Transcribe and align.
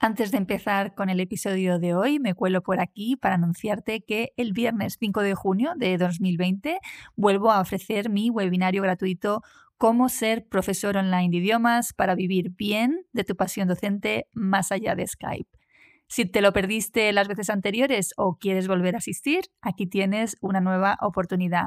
Antes 0.00 0.30
de 0.30 0.38
empezar 0.38 0.94
con 0.94 1.10
el 1.10 1.18
episodio 1.18 1.80
de 1.80 1.92
hoy, 1.92 2.20
me 2.20 2.34
cuelo 2.34 2.62
por 2.62 2.78
aquí 2.78 3.16
para 3.16 3.34
anunciarte 3.34 4.00
que 4.00 4.32
el 4.36 4.52
viernes 4.52 4.96
5 5.00 5.22
de 5.22 5.34
junio 5.34 5.72
de 5.74 5.98
2020 5.98 6.78
vuelvo 7.16 7.50
a 7.50 7.60
ofrecer 7.60 8.08
mi 8.08 8.30
webinario 8.30 8.82
gratuito 8.82 9.42
Cómo 9.76 10.08
ser 10.08 10.46
profesor 10.46 10.96
online 10.96 11.30
de 11.30 11.36
idiomas 11.38 11.92
para 11.92 12.14
vivir 12.14 12.50
bien 12.50 13.06
de 13.12 13.24
tu 13.24 13.34
pasión 13.34 13.66
docente 13.66 14.28
más 14.32 14.70
allá 14.70 14.94
de 14.94 15.06
Skype. 15.06 15.57
Si 16.08 16.24
te 16.24 16.40
lo 16.40 16.54
perdiste 16.54 17.12
las 17.12 17.28
veces 17.28 17.50
anteriores 17.50 18.14
o 18.16 18.38
quieres 18.38 18.66
volver 18.66 18.94
a 18.94 18.98
asistir, 18.98 19.44
aquí 19.60 19.86
tienes 19.86 20.38
una 20.40 20.60
nueva 20.60 20.96
oportunidad. 21.02 21.66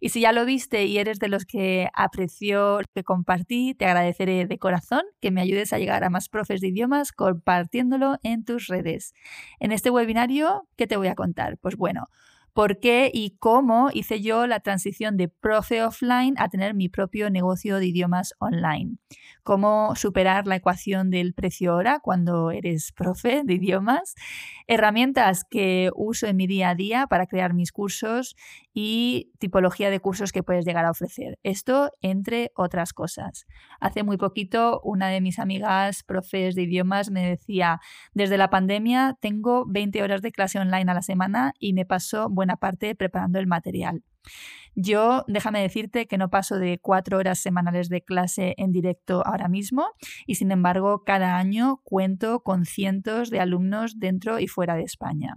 Y 0.00 0.08
si 0.08 0.22
ya 0.22 0.32
lo 0.32 0.46
viste 0.46 0.86
y 0.86 0.96
eres 0.96 1.18
de 1.18 1.28
los 1.28 1.44
que 1.44 1.88
apreció 1.92 2.80
lo 2.80 2.86
que 2.94 3.04
compartí, 3.04 3.74
te 3.74 3.84
agradeceré 3.84 4.46
de 4.46 4.58
corazón 4.58 5.02
que 5.20 5.30
me 5.30 5.42
ayudes 5.42 5.74
a 5.74 5.78
llegar 5.78 6.04
a 6.04 6.10
más 6.10 6.30
profes 6.30 6.62
de 6.62 6.68
idiomas 6.68 7.12
compartiéndolo 7.12 8.16
en 8.22 8.44
tus 8.44 8.66
redes. 8.66 9.12
En 9.60 9.72
este 9.72 9.90
webinario, 9.90 10.66
¿qué 10.76 10.86
te 10.86 10.96
voy 10.96 11.08
a 11.08 11.14
contar? 11.14 11.58
Pues 11.58 11.76
bueno, 11.76 12.08
por 12.54 12.80
qué 12.80 13.10
y 13.12 13.36
cómo 13.38 13.90
hice 13.92 14.20
yo 14.20 14.46
la 14.46 14.60
transición 14.60 15.16
de 15.16 15.28
profe 15.28 15.82
offline 15.82 16.34
a 16.38 16.48
tener 16.48 16.74
mi 16.74 16.88
propio 16.88 17.30
negocio 17.30 17.78
de 17.78 17.86
idiomas 17.86 18.34
online. 18.38 18.98
Cómo 19.44 19.96
superar 19.96 20.46
la 20.46 20.56
ecuación 20.56 21.10
del 21.10 21.34
precio 21.34 21.74
hora 21.74 21.98
cuando 22.00 22.52
eres 22.52 22.92
profe 22.92 23.42
de 23.44 23.54
idiomas. 23.54 24.14
Herramientas 24.68 25.44
que 25.50 25.90
uso 25.96 26.28
en 26.28 26.36
mi 26.36 26.46
día 26.46 26.70
a 26.70 26.74
día 26.76 27.06
para 27.08 27.26
crear 27.26 27.52
mis 27.52 27.72
cursos 27.72 28.36
y 28.72 29.32
tipología 29.38 29.90
de 29.90 29.98
cursos 29.98 30.30
que 30.30 30.44
puedes 30.44 30.64
llegar 30.64 30.84
a 30.84 30.90
ofrecer. 30.92 31.40
Esto 31.42 31.90
entre 32.02 32.52
otras 32.54 32.92
cosas. 32.92 33.46
Hace 33.80 34.04
muy 34.04 34.16
poquito 34.16 34.80
una 34.84 35.08
de 35.08 35.20
mis 35.20 35.40
amigas 35.40 36.04
profes 36.04 36.54
de 36.54 36.62
idiomas 36.62 37.10
me 37.10 37.28
decía, 37.28 37.80
desde 38.14 38.38
la 38.38 38.48
pandemia 38.48 39.16
tengo 39.20 39.64
20 39.66 40.02
horas 40.02 40.22
de 40.22 40.30
clase 40.30 40.60
online 40.60 40.90
a 40.90 40.94
la 40.94 41.02
semana 41.02 41.52
y 41.58 41.72
me 41.72 41.84
paso 41.84 42.28
buena 42.30 42.56
parte 42.56 42.94
preparando 42.94 43.40
el 43.40 43.48
material. 43.48 44.04
Yo, 44.74 45.24
déjame 45.28 45.60
decirte 45.60 46.06
que 46.06 46.16
no 46.16 46.30
paso 46.30 46.58
de 46.58 46.78
cuatro 46.78 47.18
horas 47.18 47.38
semanales 47.38 47.88
de 47.88 48.02
clase 48.02 48.54
en 48.56 48.72
directo 48.72 49.22
ahora 49.26 49.48
mismo 49.48 49.86
y 50.26 50.36
sin 50.36 50.50
embargo 50.50 51.04
cada 51.04 51.36
año 51.36 51.80
cuento 51.84 52.40
con 52.40 52.64
cientos 52.64 53.28
de 53.30 53.40
alumnos 53.40 53.98
dentro 53.98 54.38
y 54.38 54.46
fuera 54.46 54.74
de 54.74 54.84
España. 54.84 55.36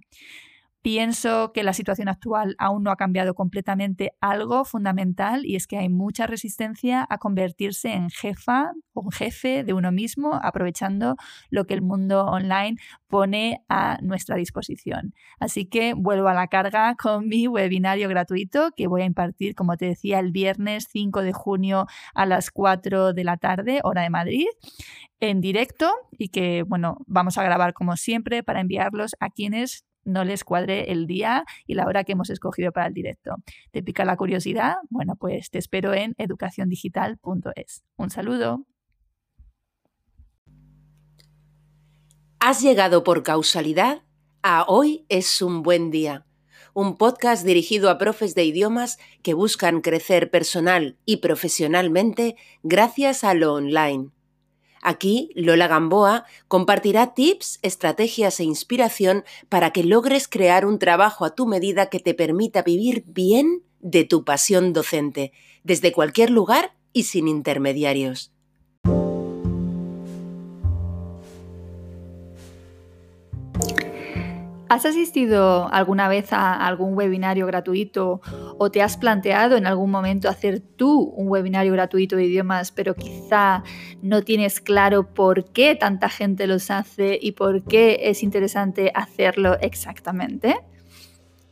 Pienso 0.86 1.52
que 1.52 1.64
la 1.64 1.74
situación 1.74 2.10
actual 2.10 2.56
aún 2.60 2.84
no 2.84 2.92
ha 2.92 2.96
cambiado 2.96 3.34
completamente 3.34 4.12
algo 4.22 4.66
fundamental 4.66 5.44
y 5.44 5.56
es 5.56 5.66
que 5.66 5.80
hay 5.80 5.90
mucha 5.90 6.28
resistencia 6.28 7.08
a 7.10 7.18
convertirse 7.18 7.92
en 7.92 8.12
jefa 8.12 8.72
o 8.94 9.10
jefe 9.10 9.64
de 9.64 9.74
uno 9.74 9.92
mismo, 9.92 10.40
aprovechando 10.44 11.16
lo 11.50 11.66
que 11.66 11.74
el 11.74 11.82
mundo 11.82 12.26
online 12.26 12.78
pone 13.08 13.64
a 13.68 13.98
nuestra 14.04 14.36
disposición. 14.36 15.16
Así 15.40 15.66
que 15.66 15.96
vuelvo 15.96 16.28
a 16.28 16.36
la 16.36 16.50
carga 16.50 16.94
con 16.94 17.28
mi 17.30 17.48
webinario 17.48 18.08
gratuito 18.08 18.70
que 18.78 18.86
voy 18.86 19.02
a 19.02 19.06
impartir, 19.06 19.56
como 19.56 19.78
te 19.78 19.86
decía, 19.86 20.20
el 20.20 20.32
viernes 20.32 20.88
5 20.92 21.24
de 21.24 21.34
junio 21.34 21.88
a 22.14 22.28
las 22.28 22.52
4 22.52 23.14
de 23.14 23.24
la 23.24 23.38
tarde, 23.38 23.80
hora 23.84 24.04
de 24.04 24.12
Madrid 24.12 24.46
en 25.20 25.42
directo 25.42 25.92
y 26.12 26.30
que, 26.30 26.62
bueno, 26.62 26.98
vamos 27.08 27.40
a 27.40 27.44
grabar 27.44 27.74
como 27.74 27.98
siempre 27.98 28.44
para 28.44 28.62
enviarlos 28.62 29.16
a 29.20 29.32
quienes 29.32 29.84
no 30.06 30.24
les 30.24 30.44
cuadre 30.44 30.92
el 30.92 31.08
día 31.08 31.44
y 31.68 31.74
la 31.74 31.86
hora 31.86 32.04
que 32.04 32.14
hemos 32.14 32.30
escogido 32.30 32.72
para 32.72 32.88
el 32.88 32.94
directo. 32.94 33.36
¿Te 33.72 33.84
pica 33.84 34.06
la 34.06 34.16
curiosidad? 34.16 34.76
Bueno, 34.90 35.16
pues 35.16 35.50
te 35.50 35.58
espero 35.58 35.94
en 35.94 36.14
educaciondigital.es. 36.18 37.84
Un 37.98 38.10
saludo. 38.10 38.66
Has 42.40 42.62
llegado 42.62 43.04
por 43.04 43.24
causalidad 43.24 44.04
a 44.44 44.66
Hoy 44.68 45.08
es 45.10 45.42
un 45.42 45.64
buen 45.64 45.90
día, 45.90 46.28
un 46.76 46.98
podcast 46.98 47.44
dirigido 47.44 47.90
a 47.90 47.98
profes 47.98 48.36
de 48.36 48.46
idiomas 48.46 49.00
que 49.24 49.34
buscan 49.34 49.82
crecer 49.82 50.30
personal 50.30 51.00
y 51.06 51.18
profesionalmente 51.18 52.36
gracias 52.62 53.24
a 53.24 53.34
lo 53.34 53.56
online. 53.56 54.15
Aquí, 54.88 55.32
Lola 55.34 55.68
Gamboa 55.68 56.26
compartirá 56.48 57.16
tips, 57.16 57.58
estrategias 57.64 58.40
e 58.40 58.44
inspiración 58.44 59.24
para 59.50 59.72
que 59.72 59.84
logres 59.84 60.28
crear 60.28 60.64
un 60.64 60.78
trabajo 60.78 61.26
a 61.26 61.34
tu 61.34 61.48
medida 61.48 61.90
que 61.90 62.00
te 62.00 62.14
permita 62.14 62.62
vivir 62.62 63.04
bien 63.08 63.64
de 63.80 64.04
tu 64.04 64.24
pasión 64.24 64.74
docente, 64.74 65.32
desde 65.64 65.92
cualquier 65.92 66.30
lugar 66.30 66.76
y 66.94 67.06
sin 67.06 67.28
intermediarios. 67.28 68.35
¿Has 74.68 74.84
asistido 74.86 75.70
alguna 75.72 76.08
vez 76.08 76.34
a 76.34 76.66
algún 76.66 76.96
webinario 76.96 77.46
gratuito 77.46 78.20
o 78.58 78.72
te 78.72 78.82
has 78.82 78.98
planteado 78.98 79.58
en 79.58 79.68
algún 79.68 79.92
momento 79.92 80.28
hacer 80.28 80.60
tú 80.60 81.14
un 81.16 81.28
webinario 81.28 81.72
gratuito 81.74 82.16
de 82.16 82.26
idiomas, 82.26 82.72
pero 82.72 82.96
quizá 82.96 83.64
no 84.02 84.24
tienes 84.24 84.62
claro 84.62 85.14
por 85.14 85.52
qué 85.52 85.76
tanta 85.76 86.10
gente 86.10 86.48
los 86.48 86.72
hace 86.72 87.20
y 87.22 87.34
por 87.34 87.64
qué 87.64 88.00
es 88.10 88.24
interesante 88.24 88.92
hacerlo 88.96 89.56
exactamente? 89.62 90.56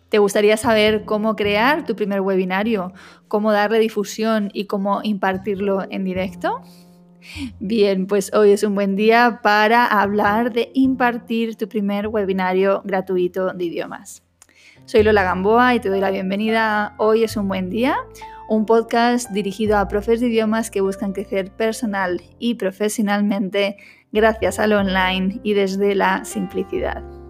¿Te 0.10 0.18
gustaría 0.18 0.58
saber 0.58 1.06
cómo 1.06 1.36
crear 1.36 1.86
tu 1.86 1.96
primer 1.96 2.22
webinario, 2.22 2.94
cómo 3.28 3.52
darle 3.52 3.80
difusión 3.80 4.50
y 4.54 4.66
cómo 4.66 5.02
impartirlo 5.04 5.86
en 5.90 6.04
directo? 6.04 6.62
Bien, 7.60 8.08
pues 8.08 8.34
hoy 8.34 8.52
es 8.52 8.64
un 8.64 8.76
buen 8.76 8.96
día 8.96 9.40
para 9.42 9.86
hablar 9.86 10.52
de 10.54 10.72
impartir 10.74 11.56
tu 11.56 11.68
primer 11.68 12.08
webinario 12.08 12.82
gratuito 12.86 13.54
de 13.54 13.66
idiomas. 13.66 14.24
Soy 14.86 15.04
Lola 15.04 15.24
Gamboa 15.24 15.76
y 15.76 15.80
te 15.80 15.90
doy 15.90 16.02
la 16.02 16.12
bienvenida 16.12 16.96
Hoy 16.98 17.24
es 17.24 17.38
un 17.38 17.48
buen 17.48 17.70
día, 17.70 17.96
un 18.50 18.66
podcast 18.66 19.30
dirigido 19.32 19.78
a 19.78 19.88
profes 19.88 20.20
de 20.20 20.28
idiomas 20.28 20.70
que 20.70 20.82
buscan 20.82 21.14
crecer 21.14 21.52
personal 21.52 22.22
y 22.40 22.56
profesionalmente 22.56 23.78
gracias 24.12 24.60
al 24.60 24.74
online 24.74 25.40
y 25.44 25.54
desde 25.54 25.96
la 25.96 26.26
simplicidad. 26.26 27.23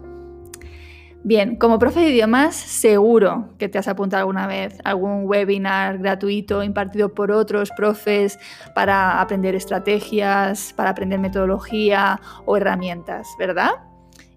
Bien, 1.26 1.56
como 1.56 1.78
profe 1.78 2.00
de 2.00 2.10
idiomas, 2.10 2.54
seguro 2.54 3.54
que 3.58 3.70
te 3.70 3.78
has 3.78 3.88
apuntado 3.88 4.20
alguna 4.20 4.46
vez 4.46 4.78
a 4.84 4.90
algún 4.90 5.22
webinar 5.24 5.96
gratuito 5.96 6.62
impartido 6.62 7.14
por 7.14 7.32
otros 7.32 7.70
profes 7.74 8.38
para 8.74 9.22
aprender 9.22 9.54
estrategias, 9.54 10.74
para 10.74 10.90
aprender 10.90 11.18
metodología 11.18 12.20
o 12.44 12.58
herramientas, 12.58 13.26
¿verdad? 13.38 13.70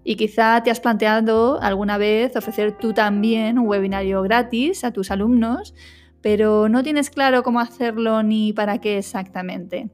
Y 0.02 0.16
quizá 0.16 0.62
te 0.62 0.70
has 0.70 0.80
planteado 0.80 1.60
alguna 1.60 1.98
vez 1.98 2.34
ofrecer 2.36 2.72
tú 2.78 2.94
también 2.94 3.58
un 3.58 3.68
webinario 3.68 4.22
gratis 4.22 4.82
a 4.82 4.90
tus 4.90 5.10
alumnos, 5.10 5.74
pero 6.20 6.68
no 6.68 6.82
tienes 6.82 7.10
claro 7.10 7.42
cómo 7.42 7.60
hacerlo 7.60 8.22
ni 8.22 8.52
para 8.52 8.78
qué 8.78 8.98
exactamente. 8.98 9.90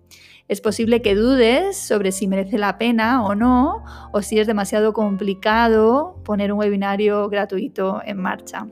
Es 0.47 0.61
posible 0.61 1.01
que 1.01 1.15
dudes 1.15 1.77
sobre 1.77 2.13
si 2.13 2.27
merece 2.27 2.59
la 2.59 2.77
pena 2.77 3.25
o 3.25 3.35
no, 3.35 3.83
o 4.13 4.21
si 4.21 4.39
es 4.39 4.47
demasiado 4.47 4.93
complicado 4.93 6.21
poner 6.25 6.53
un 6.53 6.59
webinario 6.59 7.29
gratuito 7.31 8.03
en 8.05 8.19
marcha. 8.19 8.67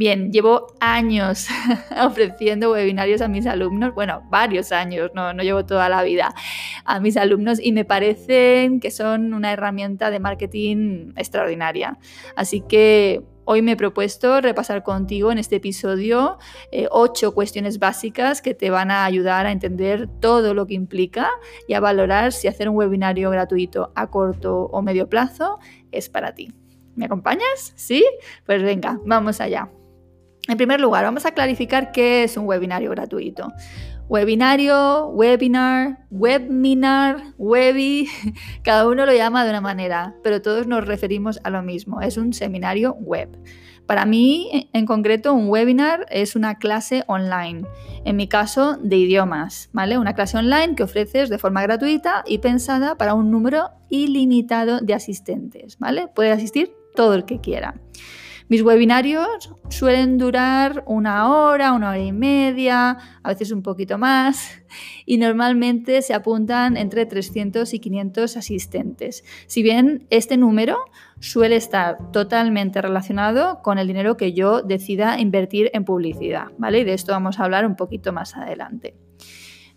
Bien, 0.00 0.32
llevo 0.32 0.68
años 0.80 1.48
ofreciendo 2.02 2.72
webinarios 2.72 3.20
a 3.20 3.28
mis 3.28 3.46
alumnos, 3.46 3.94
bueno, 3.94 4.22
varios 4.30 4.72
años, 4.72 5.10
no, 5.14 5.34
no 5.34 5.42
llevo 5.42 5.66
toda 5.66 5.90
la 5.90 6.02
vida 6.02 6.34
a 6.86 7.00
mis 7.00 7.18
alumnos 7.18 7.60
y 7.62 7.72
me 7.72 7.84
parecen 7.84 8.80
que 8.80 8.90
son 8.90 9.34
una 9.34 9.52
herramienta 9.52 10.10
de 10.10 10.18
marketing 10.18 11.12
extraordinaria. 11.16 11.98
Así 12.34 12.62
que 12.62 13.20
Hoy 13.44 13.62
me 13.62 13.72
he 13.72 13.76
propuesto 13.76 14.40
repasar 14.40 14.82
contigo 14.82 15.32
en 15.32 15.38
este 15.38 15.56
episodio 15.56 16.38
eh, 16.70 16.86
ocho 16.90 17.34
cuestiones 17.34 17.78
básicas 17.78 18.42
que 18.42 18.54
te 18.54 18.70
van 18.70 18.90
a 18.90 19.04
ayudar 19.04 19.46
a 19.46 19.52
entender 19.52 20.08
todo 20.20 20.54
lo 20.54 20.66
que 20.66 20.74
implica 20.74 21.30
y 21.66 21.74
a 21.74 21.80
valorar 21.80 22.32
si 22.32 22.48
hacer 22.48 22.68
un 22.68 22.76
webinario 22.76 23.30
gratuito 23.30 23.92
a 23.94 24.10
corto 24.10 24.66
o 24.66 24.82
medio 24.82 25.08
plazo 25.08 25.58
es 25.90 26.08
para 26.08 26.34
ti. 26.34 26.52
¿Me 26.94 27.06
acompañas? 27.06 27.72
¿Sí? 27.76 28.04
Pues 28.44 28.62
venga, 28.62 29.00
vamos 29.04 29.40
allá. 29.40 29.70
En 30.48 30.56
primer 30.56 30.80
lugar, 30.80 31.04
vamos 31.04 31.26
a 31.26 31.32
clarificar 31.32 31.92
qué 31.92 32.24
es 32.24 32.36
un 32.36 32.46
webinario 32.46 32.90
gratuito. 32.90 33.52
Webinario, 34.10 35.06
webinar, 35.10 36.04
webinar, 36.10 37.32
webi, 37.38 38.08
cada 38.64 38.88
uno 38.88 39.06
lo 39.06 39.12
llama 39.12 39.44
de 39.44 39.50
una 39.50 39.60
manera, 39.60 40.16
pero 40.24 40.42
todos 40.42 40.66
nos 40.66 40.84
referimos 40.84 41.38
a 41.44 41.50
lo 41.50 41.62
mismo, 41.62 42.00
es 42.00 42.16
un 42.16 42.32
seminario 42.32 42.94
web. 42.94 43.28
Para 43.86 44.06
mí, 44.06 44.68
en 44.72 44.84
concreto, 44.84 45.32
un 45.32 45.48
webinar 45.48 46.06
es 46.10 46.34
una 46.34 46.58
clase 46.58 47.04
online, 47.06 47.62
en 48.04 48.16
mi 48.16 48.26
caso, 48.26 48.78
de 48.78 48.96
idiomas, 48.96 49.70
¿vale? 49.72 49.96
Una 49.96 50.16
clase 50.16 50.38
online 50.38 50.74
que 50.74 50.82
ofreces 50.82 51.28
de 51.28 51.38
forma 51.38 51.62
gratuita 51.62 52.24
y 52.26 52.38
pensada 52.38 52.96
para 52.96 53.14
un 53.14 53.30
número 53.30 53.70
ilimitado 53.90 54.80
de 54.80 54.92
asistentes, 54.92 55.78
¿vale? 55.78 56.08
Puede 56.08 56.32
asistir 56.32 56.72
todo 56.96 57.14
el 57.14 57.26
que 57.26 57.40
quiera. 57.40 57.76
Mis 58.50 58.62
webinarios 58.62 59.54
suelen 59.68 60.18
durar 60.18 60.82
una 60.88 61.28
hora, 61.30 61.72
una 61.72 61.90
hora 61.90 62.00
y 62.00 62.10
media, 62.10 62.98
a 63.22 63.28
veces 63.28 63.52
un 63.52 63.62
poquito 63.62 63.96
más, 63.96 64.60
y 65.06 65.18
normalmente 65.18 66.02
se 66.02 66.14
apuntan 66.14 66.76
entre 66.76 67.06
300 67.06 67.72
y 67.72 67.78
500 67.78 68.36
asistentes. 68.36 69.22
Si 69.46 69.62
bien 69.62 70.08
este 70.10 70.36
número 70.36 70.78
suele 71.20 71.54
estar 71.54 72.10
totalmente 72.10 72.82
relacionado 72.82 73.62
con 73.62 73.78
el 73.78 73.86
dinero 73.86 74.16
que 74.16 74.32
yo 74.32 74.62
decida 74.62 75.20
invertir 75.20 75.70
en 75.72 75.84
publicidad, 75.84 76.48
¿vale? 76.58 76.80
Y 76.80 76.84
de 76.84 76.94
esto 76.94 77.12
vamos 77.12 77.38
a 77.38 77.44
hablar 77.44 77.64
un 77.64 77.76
poquito 77.76 78.12
más 78.12 78.36
adelante. 78.36 78.96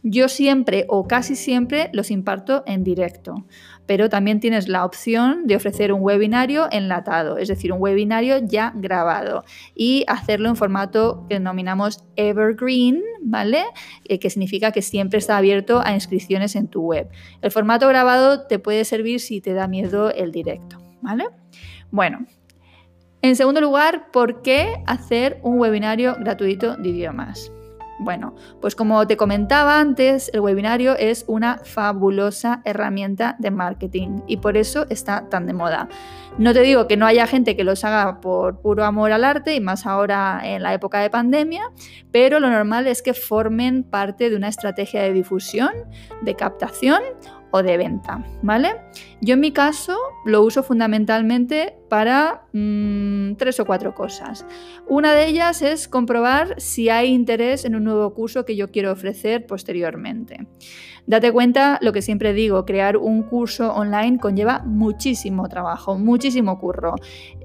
Yo 0.05 0.27
siempre 0.27 0.85
o 0.89 1.07
casi 1.07 1.35
siempre 1.35 1.89
los 1.93 2.11
imparto 2.11 2.63
en 2.65 2.83
directo, 2.83 3.45
pero 3.85 4.09
también 4.09 4.39
tienes 4.39 4.67
la 4.67 4.85
opción 4.85 5.45
de 5.45 5.55
ofrecer 5.55 5.91
un 5.91 6.01
webinario 6.01 6.67
enlatado, 6.71 7.37
es 7.37 7.47
decir, 7.47 7.71
un 7.71 7.81
webinario 7.81 8.37
ya 8.39 8.71
grabado 8.75 9.43
y 9.75 10.05
hacerlo 10.07 10.49
en 10.49 10.55
formato 10.55 11.25
que 11.27 11.35
denominamos 11.35 12.03
evergreen, 12.15 13.01
¿vale? 13.21 13.63
Eh, 14.05 14.19
que 14.19 14.29
significa 14.29 14.71
que 14.71 14.81
siempre 14.81 15.19
está 15.19 15.37
abierto 15.37 15.81
a 15.83 15.93
inscripciones 15.93 16.55
en 16.55 16.67
tu 16.67 16.81
web. 16.81 17.09
El 17.41 17.51
formato 17.51 17.87
grabado 17.87 18.47
te 18.47 18.59
puede 18.59 18.85
servir 18.85 19.19
si 19.19 19.41
te 19.41 19.53
da 19.53 19.67
miedo 19.67 20.11
el 20.11 20.31
directo, 20.31 20.77
¿vale? 21.01 21.25
Bueno, 21.91 22.25
en 23.21 23.35
segundo 23.35 23.61
lugar, 23.61 24.11
¿por 24.11 24.41
qué 24.41 24.83
hacer 24.85 25.39
un 25.43 25.59
webinario 25.59 26.15
gratuito 26.19 26.75
de 26.75 26.89
idiomas? 26.89 27.51
Bueno, 27.99 28.35
pues 28.59 28.75
como 28.75 29.05
te 29.05 29.17
comentaba 29.17 29.79
antes, 29.79 30.31
el 30.33 30.39
webinario 30.39 30.95
es 30.97 31.25
una 31.27 31.59
fabulosa 31.59 32.61
herramienta 32.65 33.35
de 33.39 33.51
marketing 33.51 34.21
y 34.27 34.37
por 34.37 34.57
eso 34.57 34.85
está 34.89 35.29
tan 35.29 35.45
de 35.45 35.53
moda. 35.53 35.87
No 36.37 36.53
te 36.53 36.61
digo 36.61 36.87
que 36.87 36.97
no 36.97 37.05
haya 37.05 37.27
gente 37.27 37.55
que 37.55 37.63
los 37.63 37.83
haga 37.83 38.19
por 38.19 38.59
puro 38.61 38.83
amor 38.83 39.11
al 39.11 39.23
arte 39.23 39.53
y 39.53 39.59
más 39.61 39.85
ahora 39.85 40.41
en 40.43 40.63
la 40.63 40.73
época 40.73 40.99
de 40.99 41.11
pandemia, 41.11 41.63
pero 42.11 42.39
lo 42.39 42.49
normal 42.49 42.87
es 42.87 43.03
que 43.03 43.13
formen 43.13 43.83
parte 43.83 44.29
de 44.31 44.35
una 44.35 44.47
estrategia 44.47 45.03
de 45.03 45.13
difusión, 45.13 45.71
de 46.23 46.35
captación 46.35 47.01
o 47.55 47.61
de 47.61 47.77
venta, 47.77 48.25
¿vale? 48.41 48.73
Yo 49.21 49.35
en 49.35 49.39
mi 49.39 49.51
caso 49.51 49.95
lo 50.25 50.41
uso 50.41 50.63
fundamentalmente 50.63 51.77
para 51.87 52.47
mm, 52.51 53.35
tres 53.35 53.59
o 53.59 53.65
cuatro 53.65 53.93
cosas. 53.93 54.43
Una 54.87 55.13
de 55.13 55.27
ellas 55.27 55.61
es 55.61 55.87
comprobar 55.87 56.59
si 56.59 56.89
hay 56.89 57.09
interés 57.09 57.63
en 57.63 57.75
un 57.75 57.83
nuevo 57.83 58.11
curso 58.15 58.43
que 58.43 58.55
yo 58.55 58.71
quiero 58.71 58.91
ofrecer 58.91 59.45
posteriormente. 59.45 60.47
Date 61.05 61.31
cuenta 61.33 61.79
lo 61.81 61.91
que 61.91 62.01
siempre 62.01 62.33
digo, 62.33 62.65
crear 62.65 62.95
un 62.95 63.23
curso 63.23 63.73
online 63.73 64.19
conlleva 64.19 64.63
muchísimo 64.65 65.49
trabajo, 65.49 65.97
muchísimo 65.97 66.59
curro. 66.59 66.95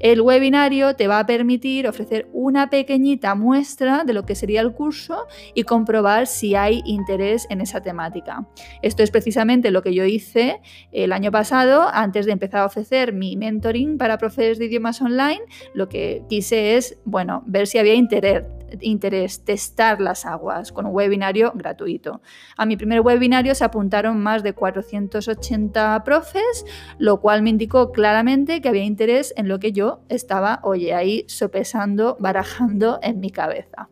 El 0.00 0.20
webinario 0.20 0.94
te 0.94 1.08
va 1.08 1.18
a 1.18 1.26
permitir 1.26 1.88
ofrecer 1.88 2.28
una 2.32 2.70
pequeñita 2.70 3.34
muestra 3.34 4.04
de 4.04 4.12
lo 4.12 4.24
que 4.24 4.36
sería 4.36 4.60
el 4.60 4.72
curso 4.72 5.26
y 5.54 5.64
comprobar 5.64 6.28
si 6.28 6.54
hay 6.54 6.82
interés 6.86 7.46
en 7.50 7.60
esa 7.60 7.80
temática. 7.80 8.46
Esto 8.82 9.02
es 9.02 9.10
precisamente 9.10 9.72
lo 9.72 9.82
que 9.82 9.92
yo 9.92 10.04
hice 10.04 10.60
el 10.92 11.12
año 11.12 11.32
pasado 11.32 11.88
antes 11.92 12.26
de 12.26 12.32
empezar 12.32 12.60
a 12.60 12.66
ofrecer 12.66 13.12
mi 13.12 13.36
mentoring 13.36 13.98
para 13.98 14.18
profesores 14.18 14.58
de 14.58 14.66
idiomas 14.66 15.02
online. 15.02 15.40
Lo 15.74 15.88
que 15.88 16.22
quise 16.28 16.76
es, 16.76 16.98
bueno, 17.04 17.42
ver 17.46 17.66
si 17.66 17.78
había 17.78 17.94
interés 17.94 18.44
interés 18.80 19.44
testar 19.44 20.00
las 20.00 20.26
aguas 20.26 20.72
con 20.72 20.86
un 20.86 20.94
webinario 20.94 21.52
gratuito. 21.54 22.20
A 22.56 22.66
mi 22.66 22.76
primer 22.76 23.00
webinario 23.00 23.54
se 23.54 23.64
apuntaron 23.64 24.20
más 24.20 24.42
de 24.42 24.52
480 24.52 26.02
profes, 26.04 26.64
lo 26.98 27.20
cual 27.20 27.42
me 27.42 27.50
indicó 27.50 27.92
claramente 27.92 28.60
que 28.60 28.68
había 28.68 28.84
interés 28.84 29.32
en 29.36 29.48
lo 29.48 29.58
que 29.58 29.72
yo 29.72 30.00
estaba, 30.08 30.60
oye, 30.62 30.94
ahí 30.94 31.24
sopesando, 31.28 32.16
barajando 32.20 32.98
en 33.02 33.20
mi 33.20 33.30
cabeza. 33.30 33.88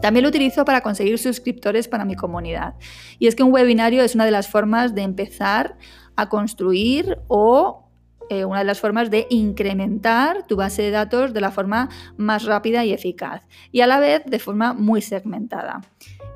También 0.00 0.22
lo 0.22 0.28
utilizo 0.28 0.64
para 0.64 0.82
conseguir 0.82 1.18
suscriptores 1.18 1.88
para 1.88 2.04
mi 2.04 2.14
comunidad. 2.14 2.74
Y 3.18 3.26
es 3.26 3.34
que 3.34 3.42
un 3.42 3.52
webinario 3.52 4.02
es 4.02 4.14
una 4.14 4.24
de 4.24 4.30
las 4.30 4.48
formas 4.48 4.94
de 4.94 5.02
empezar 5.02 5.76
a 6.14 6.28
construir 6.28 7.18
o 7.28 7.87
eh, 8.30 8.44
una 8.44 8.60
de 8.60 8.64
las 8.64 8.80
formas 8.80 9.10
de 9.10 9.26
incrementar 9.30 10.46
tu 10.46 10.56
base 10.56 10.82
de 10.82 10.90
datos 10.90 11.32
de 11.32 11.40
la 11.40 11.50
forma 11.50 11.88
más 12.16 12.44
rápida 12.44 12.84
y 12.84 12.92
eficaz 12.92 13.42
y 13.72 13.80
a 13.80 13.86
la 13.86 14.00
vez 14.00 14.24
de 14.26 14.38
forma 14.38 14.72
muy 14.72 15.02
segmentada. 15.02 15.80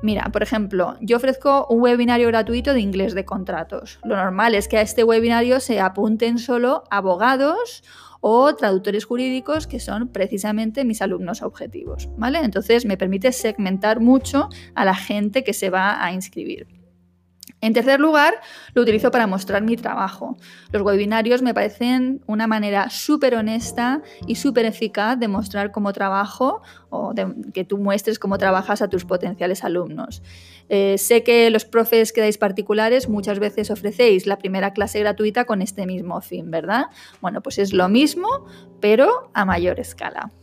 Mira, 0.01 0.29
por 0.33 0.43
ejemplo, 0.43 0.97
yo 0.99 1.17
ofrezco 1.17 1.65
un 1.69 1.81
webinario 1.81 2.27
gratuito 2.27 2.73
de 2.73 2.81
inglés 2.81 3.13
de 3.13 3.25
contratos. 3.25 3.99
Lo 4.03 4.17
normal 4.17 4.53
es 4.53 4.67
que 4.67 4.77
a 4.77 4.81
este 4.81 5.03
webinario 5.03 5.59
se 5.59 5.79
apunten 5.79 6.39
solo 6.39 6.83
abogados 6.91 7.83
o 8.19 8.55
traductores 8.55 9.05
jurídicos 9.05 9.67
que 9.67 9.79
son 9.79 10.07
precisamente 10.07 10.85
mis 10.85 11.01
alumnos 11.01 11.41
objetivos, 11.41 12.09
¿vale? 12.17 12.39
Entonces 12.39 12.85
me 12.85 12.97
permite 12.97 13.31
segmentar 13.31 13.99
mucho 13.99 14.49
a 14.75 14.85
la 14.85 14.95
gente 14.95 15.43
que 15.43 15.53
se 15.53 15.69
va 15.69 16.03
a 16.03 16.13
inscribir. 16.13 16.82
En 17.63 17.71
tercer 17.71 18.01
lugar, 18.01 18.41
lo 18.73 18.81
utilizo 18.81 19.09
para 19.09 19.25
mostrar 19.25 19.61
mi 19.63 19.77
trabajo. 19.77 20.35
Los 20.73 20.81
webinarios 20.81 21.41
me 21.41 21.53
parecen 21.53 22.19
una 22.27 22.45
manera 22.45 22.89
súper 22.89 23.35
honesta 23.35 24.01
y 24.27 24.35
súper 24.35 24.65
eficaz 24.65 25.17
de 25.17 25.29
mostrar 25.29 25.71
cómo 25.71 25.93
trabajo 25.93 26.61
o 26.89 27.13
de 27.13 27.33
que 27.53 27.63
tú 27.63 27.77
muestres 27.77 28.19
cómo 28.19 28.37
trabajas 28.37 28.81
a 28.81 28.89
tus 28.89 29.05
potenciales 29.05 29.63
alumnos. 29.63 30.21
Eh, 30.67 30.97
sé 30.97 31.23
que 31.23 31.49
los 31.51 31.63
profes 31.63 32.11
que 32.11 32.19
dais 32.19 32.37
particulares 32.37 33.07
muchas 33.07 33.39
veces 33.39 33.71
ofrecéis 33.71 34.27
la 34.27 34.37
primera 34.37 34.73
clase 34.73 34.99
gratuita 34.99 35.45
con 35.45 35.61
este 35.61 35.85
mismo 35.85 36.19
fin, 36.19 36.51
¿verdad? 36.51 36.87
Bueno, 37.21 37.41
pues 37.41 37.59
es 37.59 37.71
lo 37.71 37.87
mismo, 37.87 38.27
pero 38.81 39.31
a 39.33 39.45
mayor 39.45 39.79
escala. 39.79 40.33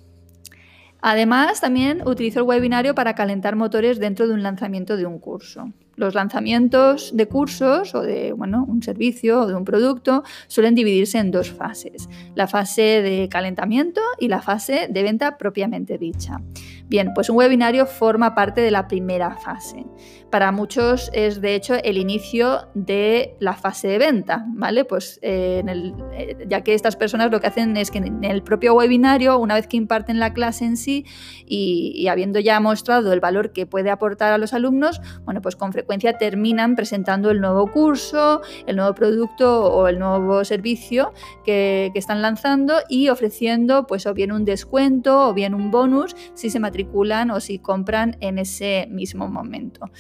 Además, 1.03 1.61
también 1.61 2.07
utilizo 2.07 2.41
el 2.41 2.47
webinario 2.47 2.95
para 2.95 3.15
calentar 3.15 3.57
motores 3.57 3.99
dentro 3.99 4.27
de 4.27 4.33
un 4.33 4.43
lanzamiento 4.43 4.97
de 4.97 5.05
un 5.05 5.19
curso. 5.19 5.73
Los 6.01 6.15
lanzamientos 6.15 7.15
de 7.15 7.29
cursos 7.29 7.95
o 7.95 8.01
de 8.01 8.33
bueno, 8.33 8.65
un 8.67 8.83
servicio 8.83 9.43
o 9.43 9.47
de 9.47 9.55
un 9.55 9.67
producto 9.67 10.25
suelen 10.47 10.75
dividirse 10.75 11.19
en 11.19 11.31
dos 11.31 11.51
fases, 11.51 12.09
la 12.35 12.47
fase 12.47 13.03
de 13.03 13.29
calentamiento 13.29 14.01
y 14.19 14.29
la 14.29 14.41
fase 14.41 14.89
de 14.89 15.03
venta 15.03 15.37
propiamente 15.37 15.99
dicha. 15.99 16.41
Bien, 16.89 17.13
pues 17.15 17.29
un 17.29 17.37
webinario 17.37 17.85
forma 17.85 18.35
parte 18.35 18.63
de 18.63 18.71
la 18.71 18.89
primera 18.89 19.37
fase. 19.37 19.85
Para 20.31 20.53
muchos 20.53 21.11
es 21.13 21.41
de 21.41 21.57
hecho 21.57 21.75
el 21.75 21.97
inicio 21.97 22.69
de 22.75 23.35
la 23.41 23.55
fase 23.55 23.89
de 23.89 23.99
venta, 23.99 24.45
¿vale? 24.55 24.85
Pues 24.85 25.19
eh, 25.23 25.65
eh, 26.13 26.47
ya 26.49 26.63
que 26.63 26.75
estas 26.75 26.95
personas 26.95 27.33
lo 27.33 27.41
que 27.41 27.49
hacen 27.49 27.77
es 27.77 27.91
que 27.91 27.99
en 27.99 28.23
el 28.23 28.45
propio 28.45 28.75
webinario, 28.75 29.37
una 29.39 29.57
vez 29.57 29.67
que 29.67 29.77
imparten 29.77 30.21
la 30.21 30.33
clase 30.33 30.67
en 30.67 30.77
sí 30.77 31.05
y, 31.47 32.07
habiendo 32.07 32.39
ya 32.39 32.61
mostrado 32.61 33.13
el 33.13 33.19
valor 33.19 33.53
que 33.53 33.67
puede 33.67 33.91
aportar 33.91 34.33
a 34.33 34.39
los 34.39 34.55
alumnos, 34.55 35.01
bueno, 35.25 35.43
pues 35.43 35.57
con 35.57 35.73
frecuencia 35.73 36.17
terminan 36.17 36.77
presentando 36.77 37.31
el 37.31 37.41
nuevo 37.41 37.67
curso, 37.67 38.41
el 38.67 38.77
nuevo 38.77 38.95
producto 38.95 39.65
o 39.65 39.89
el 39.89 39.99
nuevo 39.99 40.45
servicio 40.45 41.13
que, 41.45 41.91
que 41.93 41.99
están 41.99 42.23
lanzando 42.23 42.75
y 42.89 43.09
ofreciendo 43.09 43.89
pues 43.89 44.07
o 44.07 44.15
bien 44.15 44.31
un 44.31 44.45
descuento 44.45 45.29
o 45.29 45.35
bien 45.35 45.55
un 45.55 45.73
bonus 45.73 46.15
si 46.35 46.51
se 46.51 46.61
matriculan 46.61 47.33
o 47.33 47.41
si 47.41 47.59
compran 47.59 48.17
en 48.21 48.39
ese 48.39 48.87
mismo 48.91 49.29
momento. 49.29 49.91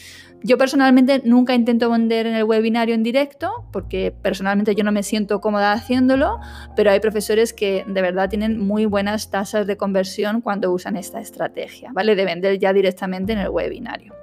Yo 0.42 0.56
personalmente 0.56 1.20
nunca 1.24 1.54
intento 1.54 1.90
vender 1.90 2.26
en 2.26 2.34
el 2.34 2.44
webinario 2.44 2.94
en 2.94 3.02
directo 3.02 3.50
porque 3.72 4.10
personalmente 4.22 4.74
yo 4.74 4.84
no 4.84 4.92
me 4.92 5.02
siento 5.02 5.40
cómoda 5.40 5.72
haciéndolo, 5.72 6.38
pero 6.76 6.90
hay 6.90 7.00
profesores 7.00 7.52
que 7.52 7.84
de 7.86 8.02
verdad 8.02 8.30
tienen 8.30 8.58
muy 8.58 8.86
buenas 8.86 9.30
tasas 9.30 9.66
de 9.66 9.76
conversión 9.76 10.40
cuando 10.40 10.72
usan 10.72 10.96
esta 10.96 11.20
estrategia, 11.20 11.90
¿vale? 11.92 12.16
De 12.16 12.24
vender 12.24 12.58
ya 12.58 12.72
directamente 12.72 13.32
en 13.34 13.40
el 13.40 13.50
webinario. 13.50 14.14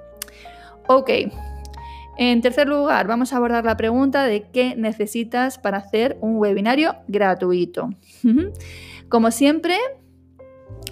Ok, 0.88 1.10
en 2.20 2.40
tercer 2.40 2.66
lugar, 2.66 3.06
vamos 3.06 3.32
a 3.32 3.36
abordar 3.36 3.64
la 3.64 3.76
pregunta 3.76 4.24
de 4.24 4.42
qué 4.52 4.74
necesitas 4.76 5.56
para 5.56 5.78
hacer 5.78 6.18
un 6.20 6.36
webinario 6.38 6.96
gratuito. 7.06 7.90
Como 9.08 9.30
siempre, 9.30 9.76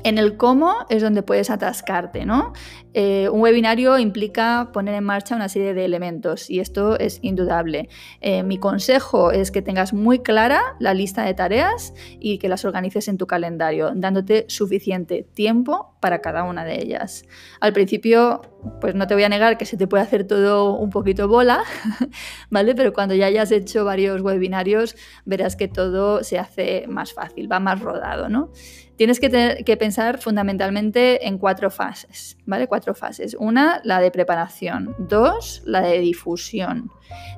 en 0.05 0.19
el 0.19 0.37
cómo 0.37 0.75
es 0.89 1.03
donde 1.03 1.23
puedes 1.23 1.51
atascarte, 1.51 2.25
¿no? 2.25 2.53
Eh, 2.95 3.29
un 3.29 3.41
webinario 3.41 3.99
implica 3.99 4.71
poner 4.73 4.95
en 4.95 5.05
marcha 5.05 5.37
una 5.37 5.49
serie 5.49 5.75
de 5.75 5.85
elementos 5.85 6.49
y 6.49 6.61
esto 6.61 6.99
es 6.99 7.19
indudable. 7.23 7.89
Eh, 8.21 8.43
mi 8.43 8.59
consejo 8.59 9.33
es 9.33 9.51
que 9.51 9.63
tengas 9.63 9.93
muy 9.93 10.21
clara 10.21 10.63
la 10.81 10.95
lista 10.95 11.23
de 11.23 11.35
tareas 11.35 11.93
y 12.21 12.39
que 12.39 12.49
las 12.49 12.65
organices 12.65 13.09
en 13.09 13.19
tu 13.19 13.27
calendario, 13.27 13.93
dándote 13.95 14.47
suficiente 14.49 15.27
tiempo 15.35 15.95
para 16.01 16.21
cada 16.21 16.45
una 16.45 16.65
de 16.65 16.81
ellas. 16.81 17.25
Al 17.61 17.73
principio, 17.73 18.43
pues 18.81 18.95
no 18.95 19.07
te 19.07 19.15
voy 19.15 19.25
a 19.25 19.29
negar 19.29 19.59
que 19.59 19.67
se 19.67 19.77
te 19.77 19.87
puede 19.87 20.03
hacer 20.03 20.27
todo 20.27 20.75
un 20.75 20.91
poquito 20.91 21.29
bola, 21.29 21.63
¿vale? 22.51 22.75
Pero 22.75 22.93
cuando 22.93 23.15
ya 23.15 23.27
hayas 23.27 23.51
hecho 23.51 23.85
varios 23.85 24.23
webinarios, 24.23 24.97
verás 25.25 25.57
que 25.57 25.69
todo 25.69 26.25
se 26.25 26.39
hace 26.39 26.87
más 26.89 27.13
fácil, 27.13 27.51
va 27.51 27.61
más 27.61 27.81
rodado, 27.81 28.29
¿no? 28.29 28.51
Tienes 28.97 29.21
que, 29.21 29.29
tener, 29.29 29.65
que 29.65 29.77
pensar 29.77 30.19
fundamentalmente 30.19 31.27
en 31.29 31.37
cuatro 31.39 31.71
fases, 31.71 32.39
¿vale? 32.47 32.67
Cuatro 32.67 32.95
fases. 32.95 33.37
Una, 33.39 33.81
la 33.85 34.01
de 34.01 34.11
preparación. 34.11 34.95
Dos, 34.99 35.63
la 35.67 35.83
de 35.83 35.99
difusión. 36.01 36.91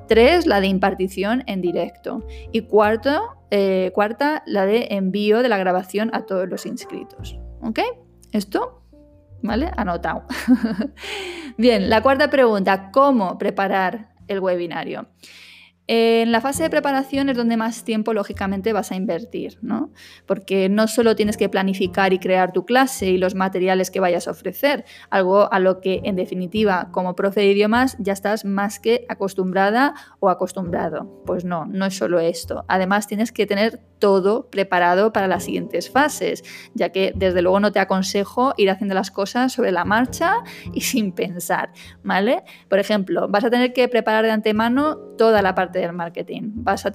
Tres, 0.06 0.46
la 0.46 0.60
de 0.60 0.68
impartición 0.68 1.42
en 1.46 1.60
directo. 1.60 2.24
Y 2.52 2.62
cuarto, 2.62 3.44
eh, 3.50 3.90
cuarta, 3.92 4.42
la 4.46 4.66
de 4.66 4.88
envío 4.90 5.42
de 5.42 5.48
la 5.48 5.58
grabación 5.58 6.10
a 6.12 6.26
todos 6.26 6.48
los 6.48 6.64
inscritos. 6.64 7.38
¿Ok? 7.62 7.80
Esto, 8.32 8.84
¿vale? 9.42 9.70
Anotado. 9.76 10.24
Bien, 11.58 11.90
la 11.90 12.02
cuarta 12.02 12.30
pregunta, 12.30 12.90
¿cómo 12.92 13.36
preparar 13.36 14.10
el 14.28 14.38
webinario? 14.38 15.08
En 15.90 16.32
la 16.32 16.42
fase 16.42 16.62
de 16.62 16.68
preparación 16.68 17.30
es 17.30 17.36
donde 17.38 17.56
más 17.56 17.82
tiempo, 17.82 18.12
lógicamente, 18.12 18.74
vas 18.74 18.92
a 18.92 18.94
invertir, 18.94 19.56
¿no? 19.62 19.90
Porque 20.26 20.68
no 20.68 20.86
solo 20.86 21.16
tienes 21.16 21.38
que 21.38 21.48
planificar 21.48 22.12
y 22.12 22.18
crear 22.18 22.52
tu 22.52 22.66
clase 22.66 23.06
y 23.06 23.16
los 23.16 23.34
materiales 23.34 23.90
que 23.90 23.98
vayas 23.98 24.28
a 24.28 24.32
ofrecer, 24.32 24.84
algo 25.08 25.50
a 25.50 25.58
lo 25.60 25.80
que, 25.80 26.02
en 26.04 26.14
definitiva, 26.14 26.90
como 26.92 27.16
profe 27.16 27.40
de 27.40 27.52
idiomas, 27.52 27.96
ya 27.98 28.12
estás 28.12 28.44
más 28.44 28.80
que 28.80 29.06
acostumbrada 29.08 29.94
o 30.20 30.28
acostumbrado. 30.28 31.22
Pues 31.24 31.46
no, 31.46 31.64
no 31.64 31.86
es 31.86 31.96
solo 31.96 32.20
esto. 32.20 32.66
Además, 32.68 33.06
tienes 33.06 33.32
que 33.32 33.46
tener 33.46 33.80
todo 33.98 34.48
preparado 34.50 35.12
para 35.12 35.28
las 35.28 35.44
siguientes 35.44 35.90
fases, 35.90 36.44
ya 36.74 36.90
que 36.90 37.12
desde 37.14 37.42
luego 37.42 37.60
no 37.60 37.72
te 37.72 37.80
aconsejo 37.80 38.54
ir 38.56 38.70
haciendo 38.70 38.94
las 38.94 39.10
cosas 39.10 39.52
sobre 39.52 39.72
la 39.72 39.84
marcha 39.84 40.36
y 40.72 40.82
sin 40.82 41.12
pensar, 41.12 41.70
¿vale? 42.02 42.42
Por 42.68 42.78
ejemplo, 42.78 43.28
vas 43.28 43.44
a 43.44 43.50
tener 43.50 43.72
que 43.72 43.88
preparar 43.88 44.24
de 44.24 44.30
antemano 44.30 44.96
toda 45.18 45.42
la 45.42 45.54
parte 45.54 45.80
del 45.80 45.92
marketing. 45.92 46.52
Vas 46.54 46.86
a, 46.86 46.92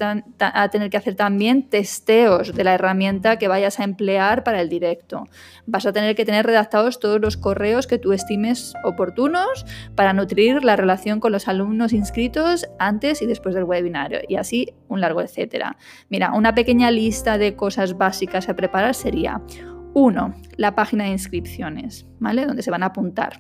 tener 0.70 0.90
que 0.90 0.98
hacer 0.98 1.16
también 1.16 1.70
testeos 1.70 2.56
de 2.56 2.64
la 2.64 2.74
herramienta 2.74 3.38
que 3.38 3.48
vayas 3.48 3.80
a 3.80 3.84
emplear 3.84 4.44
para 4.44 4.62
el 4.62 4.70
directo. 4.70 5.26
Vas 5.68 5.86
a 5.86 5.94
tener 5.94 6.16
que 6.16 6.26
tener 6.26 6.46
redactados 6.46 7.00
todos 7.00 7.22
los 7.22 7.38
correos 7.38 7.86
que 7.86 8.00
tú 8.00 8.14
estimes 8.14 8.74
oportunos 8.84 9.66
para 9.96 10.14
nutrir 10.14 10.64
la 10.64 10.76
relación 10.76 11.20
con 11.20 11.32
los 11.32 11.48
alumnos 11.48 11.94
inscritos 11.94 12.66
antes 12.80 13.22
y 13.22 13.26
después 13.26 13.54
del 13.54 13.66
webinario 13.66 14.20
y 14.28 14.38
así 14.38 14.74
un 14.88 15.02
largo 15.02 15.22
etcétera. 15.22 15.78
Mira, 16.10 16.32
una 16.34 16.56
pequeña 16.56 16.90
lista 16.94 17.38
de 17.38 17.56
cosas 17.56 17.98
básicas 17.98 18.48
a 18.48 18.56
preparar 18.56 18.96
sería 18.96 19.42
1. 19.94 20.34
La 20.58 20.76
página 20.76 21.06
de 21.06 21.12
inscripciones, 21.12 22.08
¿vale? 22.20 22.46
Donde 22.46 22.64
se 22.64 22.72
van 22.72 22.84
a 22.84 22.88
apuntar. 22.88 23.40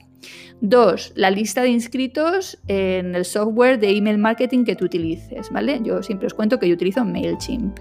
2. 0.61 1.13
La 1.15 1.31
lista 1.31 1.61
de 1.61 1.69
inscritos 1.69 2.57
en 2.67 3.15
el 3.15 3.25
software 3.25 3.79
de 3.79 3.95
email 3.95 4.17
marketing 4.17 4.63
que 4.63 4.75
tú 4.75 4.85
utilices, 4.85 5.49
¿vale? 5.51 5.79
Yo 5.83 6.03
siempre 6.03 6.27
os 6.27 6.33
cuento 6.33 6.59
que 6.59 6.67
yo 6.67 6.75
utilizo 6.75 7.03
MailChimp. 7.05 7.79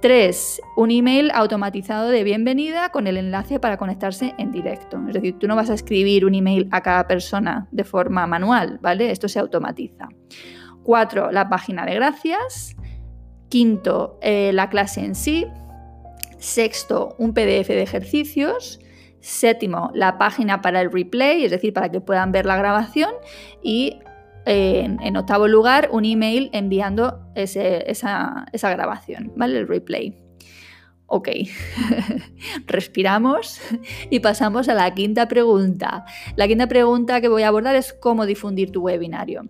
3. 0.00 0.62
Un 0.76 0.90
email 0.90 1.30
automatizado 1.34 2.08
de 2.08 2.24
bienvenida 2.24 2.88
con 2.88 3.06
el 3.06 3.18
enlace 3.18 3.60
para 3.60 3.76
conectarse 3.76 4.34
en 4.38 4.50
directo. 4.50 4.98
Es 5.08 5.14
decir, 5.14 5.38
tú 5.38 5.46
no 5.46 5.56
vas 5.56 5.68
a 5.68 5.74
escribir 5.74 6.24
un 6.24 6.34
email 6.34 6.68
a 6.70 6.80
cada 6.80 7.06
persona 7.06 7.68
de 7.70 7.84
forma 7.84 8.26
manual, 8.26 8.78
¿vale? 8.80 9.10
Esto 9.10 9.28
se 9.28 9.38
automatiza. 9.38 10.08
4. 10.84 11.32
La 11.32 11.50
página 11.50 11.84
de 11.84 11.94
gracias. 11.94 12.76
Quinto, 13.50 14.18
eh, 14.22 14.52
la 14.54 14.70
clase 14.70 15.00
en 15.04 15.14
sí. 15.14 15.46
Sexto, 16.38 17.14
un 17.18 17.34
PDF 17.34 17.68
de 17.68 17.82
ejercicios. 17.82 18.80
Séptimo, 19.20 19.90
la 19.92 20.16
página 20.16 20.62
para 20.62 20.80
el 20.80 20.90
replay, 20.90 21.44
es 21.44 21.50
decir, 21.50 21.74
para 21.74 21.90
que 21.90 22.00
puedan 22.00 22.32
ver 22.32 22.46
la 22.46 22.56
grabación. 22.56 23.10
Y 23.62 23.98
en, 24.46 25.16
octavo 25.18 25.46
lugar, 25.46 25.90
un 25.92 26.06
email 26.06 26.48
enviando 26.54 27.20
esa, 27.34 28.46
esa 28.52 28.70
grabación, 28.70 29.32
¿vale? 29.36 29.58
El 29.58 29.68
replay. 29.68 30.16
Ok, 31.12 31.28
respiramos 32.66 33.60
y 34.10 34.20
pasamos 34.20 34.68
a 34.68 34.74
la 34.74 34.94
quinta 34.94 35.26
pregunta. 35.26 36.04
La 36.36 36.46
quinta 36.46 36.68
pregunta 36.68 37.20
que 37.20 37.26
voy 37.26 37.42
a 37.42 37.48
abordar 37.48 37.74
es 37.74 37.92
cómo 37.92 38.26
difundir 38.26 38.70
tu 38.70 38.82
webinario. 38.82 39.42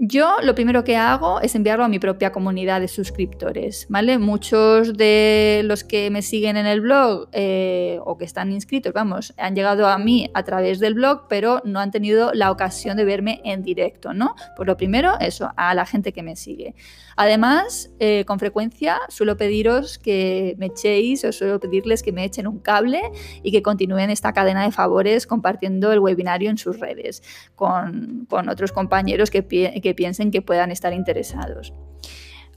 Yo 0.00 0.36
lo 0.44 0.54
primero 0.54 0.84
que 0.84 0.96
hago 0.96 1.40
es 1.40 1.56
enviarlo 1.56 1.84
a 1.84 1.88
mi 1.88 1.98
propia 1.98 2.30
comunidad 2.30 2.80
de 2.80 2.86
suscriptores, 2.86 3.84
¿vale? 3.88 4.18
Muchos 4.18 4.96
de 4.96 5.62
los 5.64 5.82
que 5.82 6.08
me 6.10 6.22
siguen 6.22 6.56
en 6.56 6.66
el 6.66 6.80
blog 6.80 7.28
eh, 7.32 7.98
o 8.04 8.16
que 8.16 8.24
están 8.24 8.52
inscritos, 8.52 8.92
vamos, 8.92 9.34
han 9.36 9.56
llegado 9.56 9.88
a 9.88 9.98
mí 9.98 10.30
a 10.34 10.44
través 10.44 10.78
del 10.78 10.94
blog, 10.94 11.26
pero 11.28 11.62
no 11.64 11.80
han 11.80 11.90
tenido 11.90 12.32
la 12.32 12.52
ocasión 12.52 12.96
de 12.96 13.04
verme 13.04 13.40
en 13.42 13.64
directo, 13.64 14.14
¿no? 14.14 14.36
Pues 14.56 14.68
lo 14.68 14.76
primero, 14.76 15.18
eso, 15.18 15.50
a 15.56 15.74
la 15.74 15.84
gente 15.84 16.12
que 16.12 16.22
me 16.22 16.36
sigue. 16.36 16.76
Además, 17.20 17.90
eh, 17.98 18.24
con 18.26 18.38
frecuencia 18.38 19.00
suelo 19.08 19.36
pediros 19.36 19.98
que 19.98 20.54
me 20.56 20.66
echéis 20.66 21.24
o 21.24 21.32
suelo 21.32 21.58
pedirles 21.58 22.04
que 22.04 22.12
me 22.12 22.24
echen 22.24 22.46
un 22.46 22.60
cable 22.60 23.02
y 23.42 23.50
que 23.50 23.60
continúen 23.60 24.10
esta 24.10 24.32
cadena 24.32 24.62
de 24.62 24.70
favores 24.70 25.26
compartiendo 25.26 25.90
el 25.90 25.98
webinario 25.98 26.48
en 26.48 26.58
sus 26.58 26.78
redes 26.78 27.24
con, 27.56 28.28
otros 28.48 28.70
compañeros 28.70 29.32
que, 29.32 29.42
que 29.88 29.94
piensen 29.94 30.30
que 30.30 30.42
puedan 30.42 30.70
estar 30.70 30.92
interesados. 30.92 31.72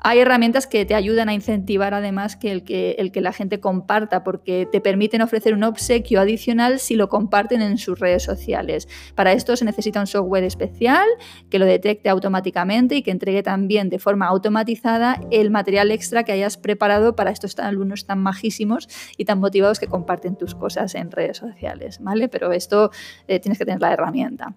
Hay 0.03 0.17
herramientas 0.17 0.65
que 0.65 0.83
te 0.83 0.95
ayudan 0.95 1.29
a 1.29 1.33
incentivar 1.35 1.93
además 1.93 2.35
que 2.35 2.51
el, 2.51 2.63
que 2.63 2.95
el 2.97 3.11
que 3.11 3.21
la 3.21 3.33
gente 3.33 3.59
comparta, 3.59 4.23
porque 4.23 4.67
te 4.71 4.81
permiten 4.81 5.21
ofrecer 5.21 5.53
un 5.53 5.63
obsequio 5.63 6.19
adicional 6.19 6.79
si 6.79 6.95
lo 6.95 7.07
comparten 7.07 7.61
en 7.61 7.77
sus 7.77 7.99
redes 7.99 8.23
sociales. 8.23 8.87
Para 9.13 9.31
esto 9.33 9.55
se 9.55 9.63
necesita 9.63 9.99
un 9.99 10.07
software 10.07 10.43
especial 10.43 11.05
que 11.51 11.59
lo 11.59 11.67
detecte 11.67 12.09
automáticamente 12.09 12.95
y 12.95 13.03
que 13.03 13.11
entregue 13.11 13.43
también 13.43 13.89
de 13.89 13.99
forma 13.99 14.25
automatizada 14.25 15.21
el 15.29 15.51
material 15.51 15.91
extra 15.91 16.23
que 16.23 16.31
hayas 16.31 16.57
preparado 16.57 17.15
para 17.15 17.29
estos 17.29 17.59
alumnos 17.59 18.07
tan 18.07 18.23
majísimos 18.23 18.89
y 19.17 19.25
tan 19.25 19.39
motivados 19.39 19.79
que 19.79 19.85
comparten 19.85 20.35
tus 20.35 20.55
cosas 20.55 20.95
en 20.95 21.11
redes 21.11 21.37
sociales, 21.37 21.99
¿vale? 22.01 22.27
Pero 22.27 22.51
esto 22.53 22.89
eh, 23.27 23.39
tienes 23.39 23.59
que 23.59 23.65
tener 23.65 23.81
la 23.81 23.93
herramienta. 23.93 24.55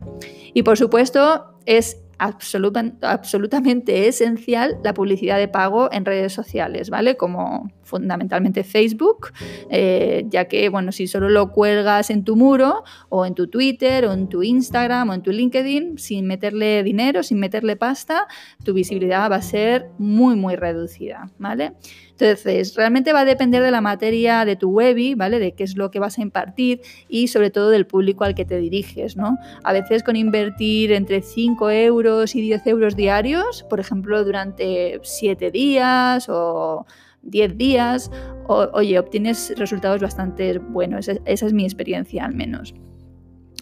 Y 0.54 0.62
por 0.62 0.78
supuesto, 0.78 1.53
es 1.66 1.98
absolutamente 2.18 4.08
esencial 4.08 4.78
la 4.82 4.94
publicidad 4.94 5.38
de 5.38 5.48
pago 5.48 5.92
en 5.92 6.04
redes 6.04 6.32
sociales, 6.32 6.90
¿vale? 6.90 7.16
Como 7.16 7.70
fundamentalmente 7.82 8.64
Facebook, 8.64 9.32
eh, 9.70 10.24
ya 10.28 10.46
que, 10.46 10.68
bueno, 10.68 10.92
si 10.92 11.06
solo 11.06 11.28
lo 11.28 11.50
cuelgas 11.50 12.10
en 12.10 12.24
tu 12.24 12.36
muro 12.36 12.84
o 13.08 13.26
en 13.26 13.34
tu 13.34 13.48
Twitter 13.48 14.06
o 14.06 14.12
en 14.12 14.28
tu 14.28 14.42
Instagram 14.42 15.10
o 15.10 15.14
en 15.14 15.22
tu 15.22 15.32
LinkedIn, 15.32 15.98
sin 15.98 16.26
meterle 16.26 16.82
dinero, 16.82 17.22
sin 17.22 17.38
meterle 17.38 17.76
pasta, 17.76 18.26
tu 18.64 18.74
visibilidad 18.74 19.30
va 19.30 19.36
a 19.36 19.42
ser 19.42 19.90
muy, 19.98 20.36
muy 20.36 20.56
reducida, 20.56 21.30
¿vale? 21.38 21.72
Entonces, 22.18 22.76
realmente 22.76 23.12
va 23.12 23.20
a 23.20 23.24
depender 23.24 23.62
de 23.62 23.72
la 23.72 23.80
materia 23.80 24.44
de 24.44 24.54
tu 24.54 24.70
webi, 24.70 25.14
¿vale? 25.14 25.40
De 25.40 25.52
qué 25.52 25.64
es 25.64 25.76
lo 25.76 25.90
que 25.90 25.98
vas 25.98 26.18
a 26.18 26.22
impartir 26.22 26.80
y 27.08 27.26
sobre 27.26 27.50
todo 27.50 27.70
del 27.70 27.86
público 27.86 28.22
al 28.22 28.36
que 28.36 28.44
te 28.44 28.58
diriges, 28.58 29.16
¿no? 29.16 29.36
A 29.64 29.72
veces 29.72 30.04
con 30.04 30.14
invertir 30.14 30.92
entre 30.92 31.22
5 31.22 31.70
euros 31.70 32.36
y 32.36 32.40
10 32.40 32.66
euros 32.68 32.94
diarios, 32.94 33.64
por 33.64 33.80
ejemplo, 33.80 34.22
durante 34.24 35.00
7 35.02 35.50
días 35.50 36.28
o 36.28 36.86
10 37.22 37.58
días, 37.58 38.10
oye, 38.46 38.98
obtienes 38.98 39.52
resultados 39.56 40.00
bastante 40.00 40.58
buenos. 40.58 41.08
esa 41.08 41.46
es 41.46 41.52
mi 41.52 41.64
experiencia 41.64 42.24
al 42.24 42.34
menos. 42.34 42.74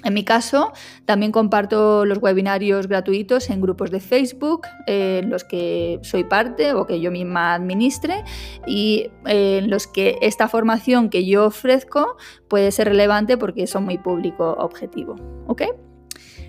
En 0.05 0.15
mi 0.15 0.25
caso, 0.25 0.73
también 1.05 1.33
comparto 1.33 2.05
los 2.05 2.19
webinarios 2.19 2.89
gratuitos 2.89 3.51
en 3.51 3.61
grupos 3.61 3.91
de 3.91 4.01
Facebook 4.01 4.67
en 4.87 5.31
los 5.31 5.45
que 5.45 6.01
soy 6.03 6.25
parte 6.25 6.75
o 6.75 6.87
que 6.87 7.01
yo 7.01 7.11
misma 7.11 7.55
administre 7.55 8.25
y 8.67 9.11
eh, 9.27 9.59
en 9.59 9.71
los 9.71 9.87
que 9.87 10.19
esta 10.23 10.49
formación 10.49 11.09
que 11.09 11.25
yo 11.25 11.47
ofrezco 11.47 12.17
puede 12.49 12.73
ser 12.73 12.89
relevante 12.89 13.37
porque 13.37 13.67
son 13.67 13.85
muy 13.85 13.99
público 13.99 14.57
objetivo. 14.59 15.17
¿Ok? 15.47 15.63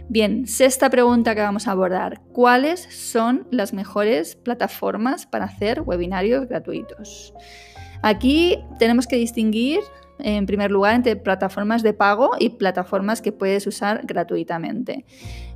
Bien, 0.09 0.47
sexta 0.47 0.89
pregunta 0.89 1.33
que 1.33 1.41
vamos 1.41 1.67
a 1.67 1.71
abordar. 1.71 2.21
¿Cuáles 2.33 2.81
son 2.81 3.47
las 3.51 3.73
mejores 3.73 4.35
plataformas 4.35 5.25
para 5.25 5.45
hacer 5.45 5.81
webinarios 5.81 6.47
gratuitos? 6.47 7.33
Aquí 8.01 8.59
tenemos 8.79 9.07
que 9.07 9.15
distinguir 9.15 9.79
en 10.19 10.45
primer 10.45 10.71
lugar 10.71 10.95
entre 10.95 11.15
plataformas 11.15 11.83
de 11.83 11.93
pago 11.93 12.31
y 12.39 12.49
plataformas 12.49 13.21
que 13.21 13.31
puedes 13.31 13.67
usar 13.67 14.01
gratuitamente. 14.05 15.05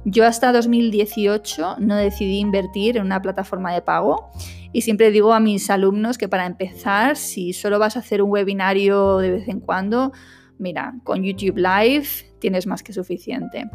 Yo 0.05 0.25
hasta 0.25 0.51
2018 0.51 1.77
no 1.79 1.95
decidí 1.95 2.39
invertir 2.39 2.97
en 2.97 3.03
una 3.03 3.21
plataforma 3.21 3.73
de 3.73 3.81
pago 3.81 4.31
y 4.71 4.81
siempre 4.81 5.11
digo 5.11 5.33
a 5.33 5.39
mis 5.39 5.69
alumnos 5.69 6.17
que 6.17 6.29
para 6.29 6.45
empezar, 6.45 7.17
si 7.17 7.53
solo 7.53 7.79
vas 7.79 7.95
a 7.95 7.99
hacer 7.99 8.21
un 8.21 8.31
webinario 8.31 9.17
de 9.17 9.31
vez 9.31 9.47
en 9.47 9.59
cuando, 9.59 10.11
mira, 10.57 10.95
con 11.03 11.23
YouTube 11.23 11.57
Live 11.57 12.26
tienes 12.39 12.67
más 12.67 12.83
que 12.83 12.93
suficiente. 12.93 13.69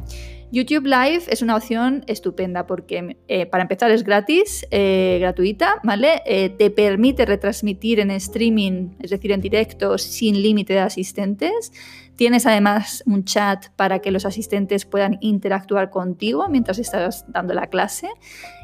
YouTube 0.50 0.84
Live 0.84 1.22
es 1.28 1.42
una 1.42 1.56
opción 1.56 2.04
estupenda 2.06 2.66
porque 2.66 3.16
eh, 3.28 3.46
para 3.46 3.62
empezar 3.62 3.90
es 3.90 4.04
gratis, 4.04 4.66
eh, 4.70 5.18
gratuita, 5.20 5.80
¿vale? 5.82 6.22
Eh, 6.26 6.50
te 6.50 6.70
permite 6.70 7.24
retransmitir 7.24 8.00
en 8.00 8.10
streaming, 8.10 8.90
es 9.00 9.10
decir, 9.10 9.32
en 9.32 9.40
directo, 9.40 9.96
sin 9.98 10.42
límite 10.42 10.74
de 10.74 10.80
asistentes. 10.80 11.72
Tienes 12.16 12.44
además 12.46 13.02
un 13.06 13.24
chat 13.24 13.68
para 13.76 14.00
que 14.00 14.10
los 14.10 14.26
asistentes 14.26 14.84
puedan 14.84 15.16
interactuar 15.22 15.90
contigo 15.90 16.46
mientras 16.48 16.78
estás 16.78 17.24
dando 17.28 17.54
la 17.54 17.68
clase. 17.68 18.08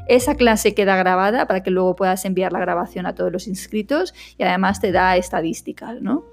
Esa 0.07 0.35
clase 0.35 0.73
queda 0.73 0.95
grabada 0.95 1.47
para 1.47 1.63
que 1.63 1.71
luego 1.71 1.95
puedas 1.95 2.25
enviar 2.25 2.53
la 2.53 2.59
grabación 2.59 3.05
a 3.05 3.15
todos 3.15 3.31
los 3.31 3.47
inscritos 3.47 4.13
y 4.37 4.43
además 4.43 4.79
te 4.79 4.91
da 4.91 5.17
estadísticas, 5.17 6.01
¿no? 6.01 6.25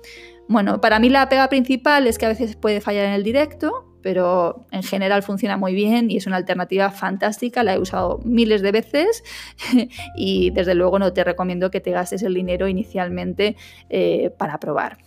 Bueno, 0.49 0.81
para 0.81 0.99
mí 0.99 1.09
la 1.09 1.29
pega 1.29 1.49
principal 1.49 2.07
es 2.07 2.19
que 2.19 2.27
a 2.27 2.29
veces 2.29 2.57
puede 2.57 2.81
fallar 2.81 3.07
en 3.07 3.13
el 3.13 3.25
directo, 3.25 3.97
pero 4.03 4.67
en 4.71 4.85
general 4.85 5.25
funciona 5.25 5.57
muy 5.57 5.75
bien 5.75 6.11
y 6.11 6.17
es 6.17 6.29
una 6.29 6.37
alternativa 6.37 6.91
fantástica, 6.93 7.65
la 7.65 7.75
he 7.75 7.79
usado 7.81 8.21
miles 8.25 8.63
de 8.63 8.71
veces 8.71 9.25
y 10.17 10.51
desde 10.51 10.77
luego 10.77 11.01
no 11.01 11.13
te 11.13 11.25
recomiendo 11.25 11.73
que 11.73 11.81
te 11.81 11.91
gastes 11.91 12.23
el 12.23 12.35
dinero 12.35 12.69
inicialmente 12.69 13.57
eh, 13.91 14.31
para 14.39 14.61
probar. 14.61 15.06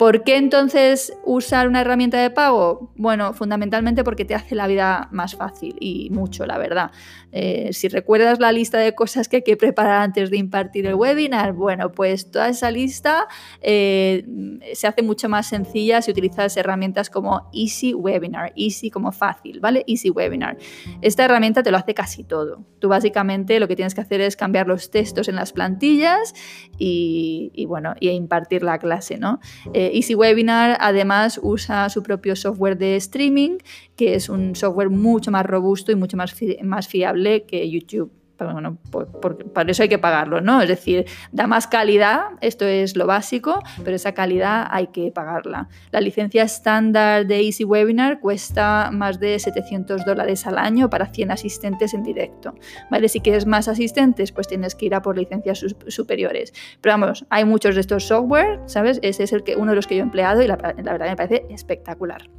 ¿Por 0.00 0.24
qué 0.24 0.38
entonces 0.38 1.12
usar 1.26 1.68
una 1.68 1.82
herramienta 1.82 2.18
de 2.22 2.30
pago? 2.30 2.90
Bueno, 2.96 3.34
fundamentalmente 3.34 4.02
porque 4.02 4.24
te 4.24 4.34
hace 4.34 4.54
la 4.54 4.66
vida 4.66 5.08
más 5.12 5.34
fácil 5.36 5.76
y 5.78 6.08
mucho, 6.08 6.46
la 6.46 6.56
verdad. 6.56 6.90
Eh, 7.32 7.74
si 7.74 7.86
recuerdas 7.88 8.40
la 8.40 8.50
lista 8.50 8.78
de 8.78 8.94
cosas 8.94 9.28
que 9.28 9.36
hay 9.36 9.42
que 9.42 9.58
preparar 9.58 10.00
antes 10.00 10.30
de 10.30 10.38
impartir 10.38 10.86
el 10.86 10.94
webinar, 10.94 11.52
bueno, 11.52 11.92
pues 11.92 12.30
toda 12.30 12.48
esa 12.48 12.70
lista 12.70 13.28
eh, 13.60 14.24
se 14.72 14.86
hace 14.86 15.02
mucho 15.02 15.28
más 15.28 15.48
sencilla 15.48 16.00
si 16.00 16.10
utilizas 16.10 16.56
herramientas 16.56 17.10
como 17.10 17.50
Easy 17.52 17.92
Webinar, 17.92 18.54
Easy 18.56 18.90
como 18.90 19.12
fácil, 19.12 19.60
¿vale? 19.60 19.84
Easy 19.86 20.08
Webinar. 20.08 20.56
Esta 21.02 21.26
herramienta 21.26 21.62
te 21.62 21.70
lo 21.70 21.76
hace 21.76 21.92
casi 21.92 22.24
todo. 22.24 22.64
Tú 22.78 22.88
básicamente 22.88 23.60
lo 23.60 23.68
que 23.68 23.76
tienes 23.76 23.94
que 23.94 24.00
hacer 24.00 24.22
es 24.22 24.34
cambiar 24.34 24.66
los 24.66 24.90
textos 24.90 25.28
en 25.28 25.36
las 25.36 25.52
plantillas 25.52 26.34
y, 26.78 27.66
bueno, 27.68 27.94
impartir 28.00 28.62
la 28.62 28.78
clase, 28.78 29.18
¿no? 29.18 29.40
Eh, 29.74 29.89
Easy 29.92 30.14
Webinar 30.14 30.76
además 30.80 31.40
usa 31.42 31.88
su 31.88 32.02
propio 32.02 32.36
software 32.36 32.78
de 32.78 32.96
streaming, 32.96 33.58
que 33.96 34.14
es 34.14 34.28
un 34.28 34.56
software 34.56 34.90
mucho 34.90 35.30
más 35.30 35.44
robusto 35.46 35.92
y 35.92 35.96
mucho 35.96 36.16
más, 36.16 36.34
más 36.62 36.88
fiable 36.88 37.44
que 37.44 37.70
YouTube 37.70 38.19
bueno, 38.46 38.78
por, 38.90 39.52
para 39.52 39.70
eso 39.70 39.82
hay 39.82 39.88
que 39.88 39.98
pagarlo, 39.98 40.40
¿no? 40.40 40.62
Es 40.62 40.68
decir, 40.68 41.06
da 41.32 41.46
más 41.46 41.66
calidad, 41.66 42.22
esto 42.40 42.66
es 42.66 42.96
lo 42.96 43.06
básico, 43.06 43.60
pero 43.84 43.96
esa 43.96 44.12
calidad 44.12 44.66
hay 44.70 44.88
que 44.88 45.12
pagarla. 45.12 45.68
La 45.90 46.00
licencia 46.00 46.42
estándar 46.42 47.26
de 47.26 47.40
Easy 47.40 47.64
Webinar 47.64 48.20
cuesta 48.20 48.90
más 48.92 49.20
de 49.20 49.38
700 49.38 50.04
dólares 50.04 50.46
al 50.46 50.58
año 50.58 50.90
para 50.90 51.06
100 51.06 51.30
asistentes 51.30 51.94
en 51.94 52.02
directo, 52.02 52.54
¿vale? 52.90 53.08
Si 53.08 53.20
quieres 53.20 53.46
más 53.46 53.68
asistentes, 53.68 54.32
pues 54.32 54.48
tienes 54.48 54.74
que 54.74 54.86
ir 54.86 54.94
a 54.94 55.02
por 55.02 55.16
licencias 55.16 55.64
superiores. 55.88 56.52
Pero 56.80 56.94
vamos, 56.94 57.26
hay 57.30 57.44
muchos 57.44 57.74
de 57.74 57.82
estos 57.82 58.04
software, 58.04 58.60
¿sabes? 58.66 58.98
Ese 59.02 59.24
es 59.24 59.32
el 59.32 59.44
que, 59.44 59.56
uno 59.56 59.72
de 59.72 59.76
los 59.76 59.86
que 59.86 59.96
yo 59.96 60.00
he 60.00 60.04
empleado 60.04 60.42
y 60.42 60.46
la, 60.46 60.56
la 60.56 60.92
verdad 60.92 61.08
me 61.08 61.16
parece 61.16 61.46
espectacular. 61.50 62.30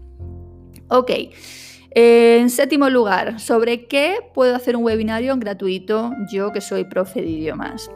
Ok. 0.88 1.12
En 1.93 2.50
séptimo 2.50 2.89
lugar, 2.89 3.41
¿sobre 3.41 3.86
qué 3.86 4.19
puedo 4.33 4.55
hacer 4.55 4.77
un 4.77 4.83
webinario 4.86 5.36
gratuito 5.36 6.13
yo 6.31 6.53
que 6.53 6.62
soy 6.62 6.86
profe 6.86 7.21
de 7.21 7.27
idiomas? 7.27 7.91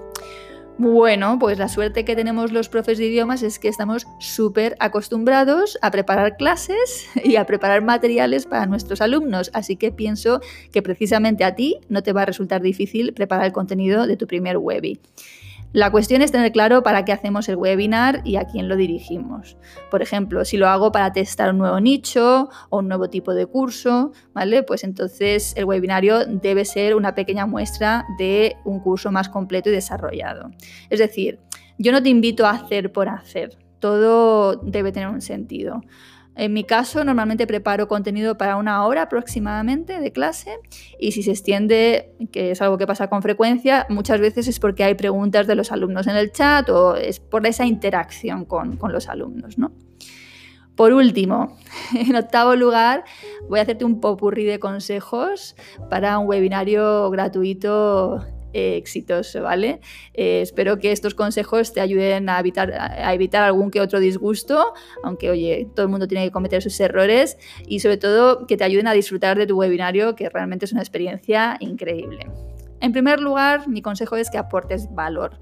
Bueno, 0.77 1.39
pues 1.39 1.57
la 1.57 1.69
suerte 1.69 2.03
que 2.03 2.17
tenemos 2.17 2.51
los 2.51 2.67
profes 2.67 2.97
de 2.97 3.05
idiomas 3.05 3.41
es 3.41 3.57
que 3.57 3.69
estamos 3.69 4.05
súper 4.19 4.75
acostumbrados 4.81 5.77
a 5.81 5.91
preparar 5.91 6.35
clases 6.35 7.07
y 7.23 7.37
a 7.37 7.45
preparar 7.45 7.81
materiales 7.83 8.45
para 8.45 8.65
nuestros 8.65 8.99
alumnos, 8.99 9.49
así 9.53 9.77
que 9.77 9.93
pienso 9.93 10.41
que 10.73 10.81
precisamente 10.81 11.45
a 11.45 11.55
ti 11.55 11.77
no 11.87 12.03
te 12.03 12.11
va 12.11 12.23
a 12.23 12.25
resultar 12.25 12.61
difícil 12.61 13.13
preparar 13.13 13.45
el 13.45 13.53
contenido 13.53 14.07
de 14.07 14.17
tu 14.17 14.27
primer 14.27 14.57
webi. 14.57 14.99
La 15.75 15.91
cuestión 15.91 16.21
es 16.21 16.31
tener 16.31 16.53
claro 16.53 16.83
para 16.83 17.03
qué 17.03 17.11
hacemos 17.11 17.49
el 17.49 17.57
webinar 17.57 18.21
y 18.23 18.37
a 18.37 18.45
quién 18.45 18.69
lo 18.69 18.77
dirigimos. 18.77 19.57
Por 19.91 20.01
ejemplo, 20.01 20.45
si 20.45 20.55
lo 20.55 20.69
hago 20.69 20.93
para 20.93 21.11
testar 21.11 21.49
un 21.49 21.57
nuevo 21.57 21.81
nicho 21.81 22.47
o 22.69 22.79
un 22.79 22.87
nuevo 22.87 23.09
tipo 23.09 23.33
de 23.33 23.45
curso, 23.45 24.13
¿vale? 24.33 24.63
Pues 24.63 24.85
entonces 24.85 25.53
el 25.57 25.65
webinario 25.65 26.25
debe 26.27 26.63
ser 26.63 26.95
una 26.95 27.13
pequeña 27.13 27.45
muestra 27.45 28.05
de 28.17 28.55
un 28.63 28.79
curso 28.79 29.11
más 29.11 29.27
completo 29.27 29.67
y 29.67 29.73
desarrollado. 29.73 30.49
Es 30.89 30.99
decir, 30.99 31.41
yo 31.77 31.91
no 31.91 32.01
te 32.01 32.07
invito 32.07 32.45
a 32.45 32.51
hacer 32.51 32.93
por 32.93 33.09
hacer, 33.09 33.57
todo 33.79 34.55
debe 34.55 34.93
tener 34.93 35.09
un 35.09 35.19
sentido. 35.19 35.81
En 36.35 36.51
mi 36.51 36.65
caso, 36.65 37.03
normalmente 37.03 37.47
preparo 37.47 37.87
contenido 37.87 38.37
para 38.37 38.57
una 38.57 38.85
hora 38.85 39.03
aproximadamente 39.03 39.99
de 39.99 40.11
clase 40.11 40.59
y 40.99 41.13
si 41.13 41.23
se 41.23 41.31
extiende, 41.31 42.13
que 42.31 42.51
es 42.51 42.61
algo 42.61 42.77
que 42.77 42.85
pasa 42.85 43.07
con 43.07 43.21
frecuencia, 43.21 43.85
muchas 43.89 44.19
veces 44.19 44.47
es 44.47 44.59
porque 44.59 44.83
hay 44.83 44.95
preguntas 44.95 45.47
de 45.47 45.55
los 45.55 45.71
alumnos 45.71 46.07
en 46.07 46.17
el 46.17 46.31
chat 46.31 46.69
o 46.69 46.95
es 46.95 47.19
por 47.19 47.47
esa 47.47 47.65
interacción 47.65 48.45
con, 48.45 48.75
con 48.75 48.91
los 48.91 49.07
alumnos. 49.07 49.57
¿no? 49.57 49.71
Por 50.75 50.91
último, 50.91 51.57
en 51.95 52.15
octavo 52.15 52.55
lugar, 52.55 53.05
voy 53.49 53.59
a 53.59 53.61
hacerte 53.61 53.85
un 53.85 54.01
popurrí 54.01 54.43
de 54.43 54.59
consejos 54.59 55.55
para 55.89 56.19
un 56.19 56.27
webinario 56.27 57.09
gratuito 57.11 58.25
exitoso, 58.55 59.43
¿vale? 59.43 59.81
Eh, 60.13 60.41
espero 60.41 60.79
que 60.79 60.91
estos 60.91 61.13
consejos 61.13 61.73
te 61.73 61.81
ayuden 61.81 62.29
a 62.29 62.39
evitar, 62.39 62.71
a 62.73 63.13
evitar 63.13 63.43
algún 63.43 63.71
que 63.71 63.81
otro 63.81 63.99
disgusto, 63.99 64.73
aunque, 65.03 65.29
oye, 65.29 65.67
todo 65.75 65.85
el 65.85 65.91
mundo 65.91 66.07
tiene 66.07 66.25
que 66.25 66.31
cometer 66.31 66.61
sus 66.61 66.79
errores 66.79 67.37
y 67.67 67.79
sobre 67.79 67.97
todo 67.97 68.47
que 68.47 68.57
te 68.57 68.63
ayuden 68.63 68.87
a 68.87 68.93
disfrutar 68.93 69.37
de 69.37 69.45
tu 69.47 69.57
webinario, 69.57 70.15
que 70.15 70.29
realmente 70.29 70.65
es 70.65 70.71
una 70.71 70.81
experiencia 70.81 71.57
increíble. 71.59 72.27
En 72.79 72.91
primer 72.91 73.19
lugar, 73.19 73.67
mi 73.67 73.81
consejo 73.81 74.15
es 74.15 74.29
que 74.29 74.37
aportes 74.37 74.93
valor. 74.93 75.39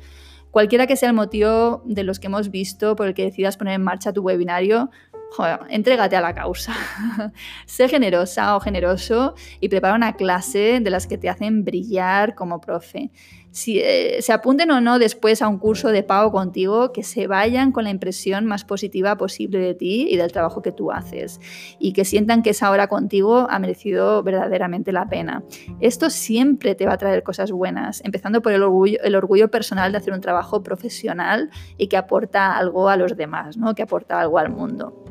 Cualquiera 0.51 0.85
que 0.85 0.95
sea 0.95 1.09
el 1.09 1.15
motivo 1.15 1.81
de 1.83 2.03
los 2.03 2.19
que 2.19 2.27
hemos 2.27 2.51
visto 2.51 2.95
por 2.95 3.07
el 3.07 3.15
que 3.15 3.23
decidas 3.23 3.57
poner 3.57 3.73
en 3.73 3.81
marcha 3.81 4.13
tu 4.13 4.21
webinario, 4.21 4.91
joder, 5.35 5.59
entrégate 5.69 6.15
a 6.15 6.21
la 6.21 6.33
causa. 6.33 6.73
sé 7.65 7.89
generosa 7.89 8.55
o 8.55 8.59
generoso 8.59 9.35
y 9.59 9.69
prepara 9.69 9.95
una 9.95 10.13
clase 10.13 10.79
de 10.79 10.89
las 10.89 11.07
que 11.07 11.17
te 11.17 11.29
hacen 11.29 11.63
brillar 11.65 12.35
como 12.35 12.61
profe 12.61 13.11
si 13.53 13.79
eh, 13.79 14.17
se 14.21 14.33
apunten 14.33 14.71
o 14.71 14.81
no 14.81 14.97
después 14.97 15.43
a 15.43 15.47
un 15.47 15.59
curso 15.59 15.89
de 15.89 16.01
pago 16.01 16.31
contigo, 16.31 16.91
que 16.91 17.03
se 17.03 17.27
vayan 17.27 17.71
con 17.71 17.83
la 17.83 17.91
impresión 17.91 18.45
más 18.45 18.65
positiva 18.65 19.15
posible 19.15 19.59
de 19.59 19.75
ti 19.75 20.07
y 20.09 20.17
del 20.17 20.31
trabajo 20.31 20.63
que 20.63 20.71
tú 20.71 20.91
haces 20.91 21.39
y 21.77 21.93
que 21.93 22.03
sientan 22.03 22.41
que 22.41 22.49
esa 22.49 22.71
hora 22.71 22.87
contigo 22.87 23.45
ha 23.47 23.59
merecido 23.59 24.23
verdaderamente 24.23 24.91
la 24.91 25.07
pena. 25.07 25.43
Esto 25.81 26.09
siempre 26.09 26.73
te 26.73 26.87
va 26.87 26.93
a 26.93 26.97
traer 26.97 27.21
cosas 27.21 27.51
buenas, 27.51 28.01
empezando 28.03 28.41
por 28.41 28.53
el 28.53 28.63
orgullo, 28.63 28.97
el 29.03 29.13
orgullo 29.13 29.51
personal 29.51 29.91
de 29.91 29.99
hacer 29.99 30.13
un 30.13 30.21
trabajo 30.21 30.63
profesional 30.63 31.51
y 31.77 31.87
que 31.87 31.97
aporta 31.97 32.57
algo 32.57 32.89
a 32.89 32.97
los 32.97 33.15
demás, 33.15 33.55
¿no? 33.55 33.75
que 33.75 33.83
aporta 33.83 34.19
algo 34.19 34.39
al 34.39 34.49
mundo. 34.49 35.05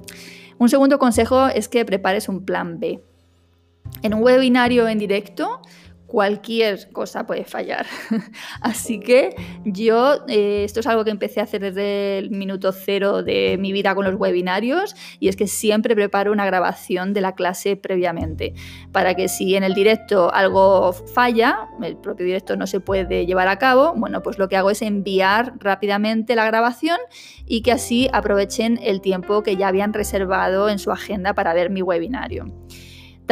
Un 0.58 0.68
segundo 0.68 0.98
consejo 0.98 1.46
es 1.46 1.68
que 1.68 1.84
prepares 1.84 2.28
un 2.28 2.44
plan 2.44 2.80
B. 2.80 3.00
En 4.02 4.14
un 4.14 4.22
webinario 4.22 4.88
en 4.88 4.98
directo, 4.98 5.60
cualquier 6.12 6.92
cosa 6.92 7.24
puede 7.24 7.44
fallar. 7.44 7.86
Así 8.60 9.00
que 9.00 9.34
yo, 9.64 10.26
eh, 10.28 10.62
esto 10.62 10.80
es 10.80 10.86
algo 10.86 11.04
que 11.04 11.10
empecé 11.10 11.40
a 11.40 11.44
hacer 11.44 11.62
desde 11.62 12.18
el 12.18 12.30
minuto 12.30 12.70
cero 12.72 13.22
de 13.22 13.56
mi 13.58 13.72
vida 13.72 13.94
con 13.94 14.04
los 14.04 14.16
webinarios 14.16 14.94
y 15.20 15.28
es 15.28 15.36
que 15.36 15.46
siempre 15.46 15.94
preparo 15.94 16.30
una 16.30 16.44
grabación 16.44 17.14
de 17.14 17.22
la 17.22 17.34
clase 17.34 17.76
previamente 17.76 18.52
para 18.92 19.14
que 19.14 19.26
si 19.28 19.56
en 19.56 19.64
el 19.64 19.72
directo 19.72 20.30
algo 20.34 20.92
falla, 20.92 21.70
el 21.82 21.96
propio 21.96 22.26
directo 22.26 22.56
no 22.56 22.66
se 22.66 22.80
puede 22.80 23.24
llevar 23.24 23.48
a 23.48 23.56
cabo, 23.56 23.94
bueno, 23.96 24.22
pues 24.22 24.38
lo 24.38 24.50
que 24.50 24.58
hago 24.58 24.68
es 24.68 24.82
enviar 24.82 25.54
rápidamente 25.60 26.36
la 26.36 26.44
grabación 26.44 26.98
y 27.46 27.62
que 27.62 27.72
así 27.72 28.10
aprovechen 28.12 28.78
el 28.82 29.00
tiempo 29.00 29.42
que 29.42 29.56
ya 29.56 29.68
habían 29.68 29.94
reservado 29.94 30.68
en 30.68 30.78
su 30.78 30.90
agenda 30.90 31.32
para 31.32 31.54
ver 31.54 31.70
mi 31.70 31.80
webinario. 31.80 32.52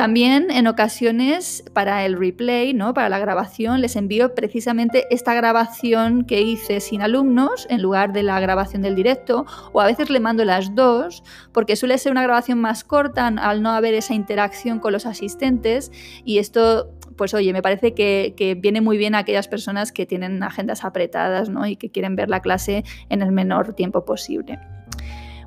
También 0.00 0.50
en 0.50 0.66
ocasiones 0.66 1.62
para 1.74 2.06
el 2.06 2.18
replay, 2.18 2.72
¿no? 2.72 2.94
para 2.94 3.10
la 3.10 3.18
grabación, 3.18 3.82
les 3.82 3.96
envío 3.96 4.34
precisamente 4.34 5.06
esta 5.10 5.34
grabación 5.34 6.24
que 6.24 6.40
hice 6.40 6.80
sin 6.80 7.02
alumnos 7.02 7.66
en 7.68 7.82
lugar 7.82 8.14
de 8.14 8.22
la 8.22 8.40
grabación 8.40 8.80
del 8.80 8.94
directo, 8.94 9.44
o 9.74 9.80
a 9.82 9.84
veces 9.84 10.08
le 10.08 10.18
mando 10.18 10.42
las 10.46 10.74
dos, 10.74 11.22
porque 11.52 11.76
suele 11.76 11.98
ser 11.98 12.12
una 12.12 12.22
grabación 12.22 12.58
más 12.58 12.82
corta 12.82 13.26
al 13.26 13.60
no 13.60 13.72
haber 13.72 13.92
esa 13.92 14.14
interacción 14.14 14.78
con 14.78 14.94
los 14.94 15.04
asistentes 15.04 15.92
y 16.24 16.38
esto 16.38 16.94
pues 17.16 17.34
oye, 17.34 17.52
me 17.52 17.60
parece 17.60 17.92
que, 17.92 18.56
viene 18.58 18.80
muy 18.80 18.96
bien 18.96 19.14
a 19.14 19.18
aquellas 19.18 19.48
personas 19.48 19.92
que 19.92 20.06
tienen 20.06 20.42
agendas 20.42 20.82
apretadas 20.82 21.50
¿no? 21.50 21.66
y 21.66 21.76
que 21.76 21.90
quieren 21.90 22.16
ver 22.16 22.30
la 22.30 22.40
clase 22.40 22.84
en 23.10 23.20
el 23.20 23.32
menor 23.32 23.74
tiempo 23.74 24.06
posible. 24.06 24.58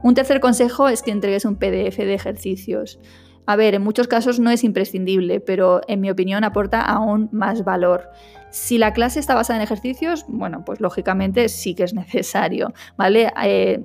Un 0.03 0.13
tercer 0.13 0.41
consejo 0.41 0.89
es 0.89 1.01
que 1.01 1.09
entregues 1.09 1.45
un 1.45 1.55
PDF 1.55 1.97
de 1.97 2.13
ejercicios. 2.13 2.99
A 3.45 3.55
ver, 3.55 3.75
en 3.75 3.81
muchos 3.81 4.07
casos 4.07 4.39
no 4.39 4.49
es 4.49 4.63
imprescindible, 4.63 5.39
pero 5.39 5.81
en 5.87 6.01
mi 6.01 6.09
opinión 6.09 6.43
aporta 6.43 6.81
aún 6.81 7.29
más 7.31 7.63
valor. 7.63 8.09
Si 8.51 8.77
la 8.77 8.93
clase 8.93 9.19
está 9.19 9.33
basada 9.33 9.57
en 9.57 9.63
ejercicios, 9.63 10.25
bueno, 10.27 10.63
pues 10.63 10.79
lógicamente 10.79 11.49
sí 11.49 11.73
que 11.73 11.83
es 11.83 11.93
necesario, 11.95 12.71
¿vale? 12.95 13.33
Eh, 13.43 13.83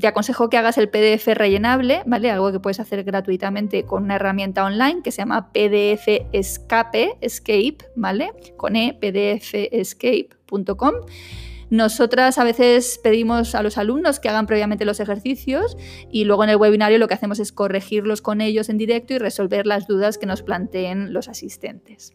te 0.00 0.06
aconsejo 0.06 0.48
que 0.48 0.56
hagas 0.56 0.78
el 0.78 0.88
PDF 0.88 1.26
rellenable, 1.34 2.02
¿vale? 2.06 2.30
Algo 2.30 2.50
que 2.50 2.58
puedes 2.58 2.80
hacer 2.80 3.04
gratuitamente 3.04 3.84
con 3.84 4.04
una 4.04 4.14
herramienta 4.16 4.64
online 4.64 5.02
que 5.04 5.12
se 5.12 5.18
llama 5.18 5.52
PDF 5.52 6.08
Escape, 6.32 7.18
Escape, 7.20 7.78
¿vale? 7.94 8.32
Con 8.56 8.74
e, 8.74 8.94
pdfescape.com. 8.98 10.94
Nosotras 11.70 12.38
a 12.38 12.44
veces 12.44 13.00
pedimos 13.02 13.54
a 13.54 13.62
los 13.62 13.76
alumnos 13.76 14.20
que 14.20 14.28
hagan 14.28 14.46
previamente 14.46 14.84
los 14.84 15.00
ejercicios 15.00 15.76
y 16.10 16.24
luego 16.24 16.44
en 16.44 16.50
el 16.50 16.56
webinario 16.56 16.98
lo 16.98 17.08
que 17.08 17.14
hacemos 17.14 17.40
es 17.40 17.52
corregirlos 17.52 18.22
con 18.22 18.40
ellos 18.40 18.68
en 18.68 18.78
directo 18.78 19.14
y 19.14 19.18
resolver 19.18 19.66
las 19.66 19.86
dudas 19.86 20.16
que 20.18 20.26
nos 20.26 20.42
planteen 20.42 21.12
los 21.12 21.28
asistentes. 21.28 22.14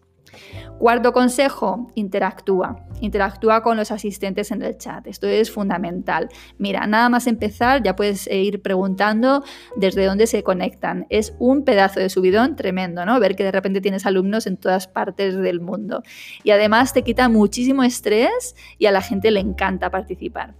Cuarto 0.77 1.13
consejo, 1.13 1.91
interactúa. 1.95 2.88
Interactúa 3.01 3.62
con 3.62 3.77
los 3.77 3.91
asistentes 3.91 4.51
en 4.51 4.62
el 4.62 4.77
chat. 4.77 5.05
Esto 5.05 5.27
es 5.27 5.51
fundamental. 5.51 6.29
Mira, 6.57 6.88
nada 6.88 7.10
más 7.10 7.27
empezar 7.27 7.84
ya 7.84 7.95
puedes 7.95 8.27
eh, 8.27 8.41
ir 8.41 8.62
preguntando 8.62 9.43
desde 9.75 10.05
dónde 10.05 10.27
se 10.27 10.43
conectan. 10.43 11.05
Es 11.10 11.36
un 11.39 11.63
pedazo 11.63 11.99
de 11.99 12.10
subidón 12.10 12.55
tremendo, 12.55 13.05
¿no? 13.05 13.19
Ver 13.19 13.36
que 13.36 13.43
de 13.43 13.51
repente 13.51 13.81
tienes 13.81 14.05
alumnos 14.05 14.47
en 14.47 14.57
todas 14.57 14.88
partes 14.88 15.36
del 15.36 15.62
mundo. 15.62 16.01
Y 16.43 16.51
además 16.51 16.93
te 16.93 17.03
quita 17.03 17.29
muchísimo 17.29 17.84
estrés 17.84 18.55
y 18.77 18.88
a 18.88 18.91
la 18.91 19.01
gente 19.01 19.29
le 19.31 19.39
encanta 19.39 19.91
participar. 19.91 20.55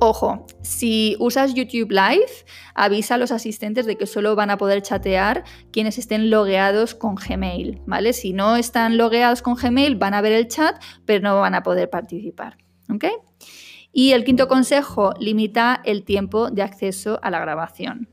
Ojo, 0.00 0.46
si 0.62 1.16
usas 1.18 1.54
YouTube 1.54 1.90
Live, 1.90 2.30
avisa 2.74 3.16
a 3.16 3.18
los 3.18 3.32
asistentes 3.32 3.84
de 3.84 3.96
que 3.96 4.06
solo 4.06 4.36
van 4.36 4.50
a 4.50 4.56
poder 4.56 4.80
chatear 4.80 5.42
quienes 5.72 5.98
estén 5.98 6.30
logueados 6.30 6.94
con 6.94 7.16
Gmail, 7.16 7.82
¿vale? 7.84 8.12
Si 8.12 8.32
no 8.32 8.54
están 8.54 8.96
logueados 8.96 9.42
con 9.42 9.56
Gmail, 9.56 9.96
van 9.96 10.14
a 10.14 10.20
ver 10.20 10.32
el 10.32 10.46
chat, 10.46 10.80
pero 11.04 11.28
no 11.28 11.40
van 11.40 11.56
a 11.56 11.64
poder 11.64 11.90
participar, 11.90 12.58
¿ok? 12.88 13.06
Y 13.92 14.12
el 14.12 14.22
quinto 14.22 14.46
consejo, 14.46 15.14
limita 15.18 15.80
el 15.84 16.04
tiempo 16.04 16.52
de 16.52 16.62
acceso 16.62 17.18
a 17.20 17.30
la 17.30 17.40
grabación. 17.40 18.08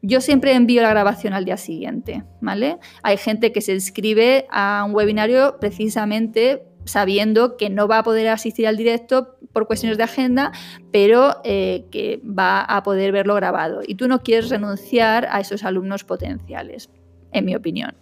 Yo 0.00 0.22
siempre 0.22 0.54
envío 0.54 0.80
la 0.80 0.90
grabación 0.90 1.34
al 1.34 1.44
día 1.44 1.58
siguiente, 1.58 2.24
¿vale? 2.40 2.78
Hay 3.02 3.18
gente 3.18 3.52
que 3.52 3.60
se 3.60 3.74
inscribe 3.74 4.46
a 4.50 4.84
un 4.86 4.94
webinario 4.94 5.58
precisamente 5.60 6.67
sabiendo 6.88 7.56
que 7.56 7.70
no 7.70 7.86
va 7.86 7.98
a 7.98 8.02
poder 8.02 8.28
asistir 8.28 8.66
al 8.66 8.76
directo 8.76 9.36
por 9.52 9.66
cuestiones 9.66 9.98
de 9.98 10.04
agenda, 10.04 10.52
pero 10.90 11.36
eh, 11.44 11.84
que 11.90 12.20
va 12.24 12.60
a 12.60 12.82
poder 12.82 13.12
verlo 13.12 13.34
grabado. 13.34 13.80
Y 13.86 13.94
tú 13.94 14.08
no 14.08 14.22
quieres 14.22 14.50
renunciar 14.50 15.28
a 15.30 15.40
esos 15.40 15.64
alumnos 15.64 16.04
potenciales, 16.04 16.90
en 17.32 17.44
mi 17.44 17.54
opinión. 17.54 17.94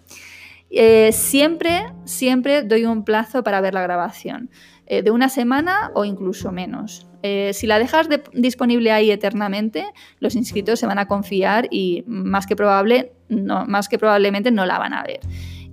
Eh, 0.70 1.12
siempre, 1.12 1.87
siempre 2.05 2.62
doy 2.62 2.85
un 2.87 3.05
plazo 3.05 3.42
para 3.42 3.61
ver 3.61 3.75
la 3.75 3.83
grabación, 3.83 4.51
eh, 4.87 5.03
de 5.03 5.11
una 5.11 5.29
semana 5.29 5.90
o 5.94 6.05
incluso 6.05 6.53
menos. 6.53 7.07
si 7.53 7.66
la 7.66 7.81
dejas 7.81 8.09
disponible 8.35 8.92
ahí 8.92 9.11
eternamente, 9.11 9.85
los 10.20 10.37
inscritos 10.37 10.79
se 10.79 10.87
van 10.87 11.01
a 11.01 11.09
confiar 11.09 11.66
y 11.72 12.05
más 12.07 12.46
que, 12.46 12.55
probable, 12.55 13.14
más 13.29 13.88
que 13.88 13.99
probablemente 13.99 14.53
no 14.53 14.64
la 14.64 14.79
van 14.79 14.92
a 14.92 15.03
ver 15.03 15.18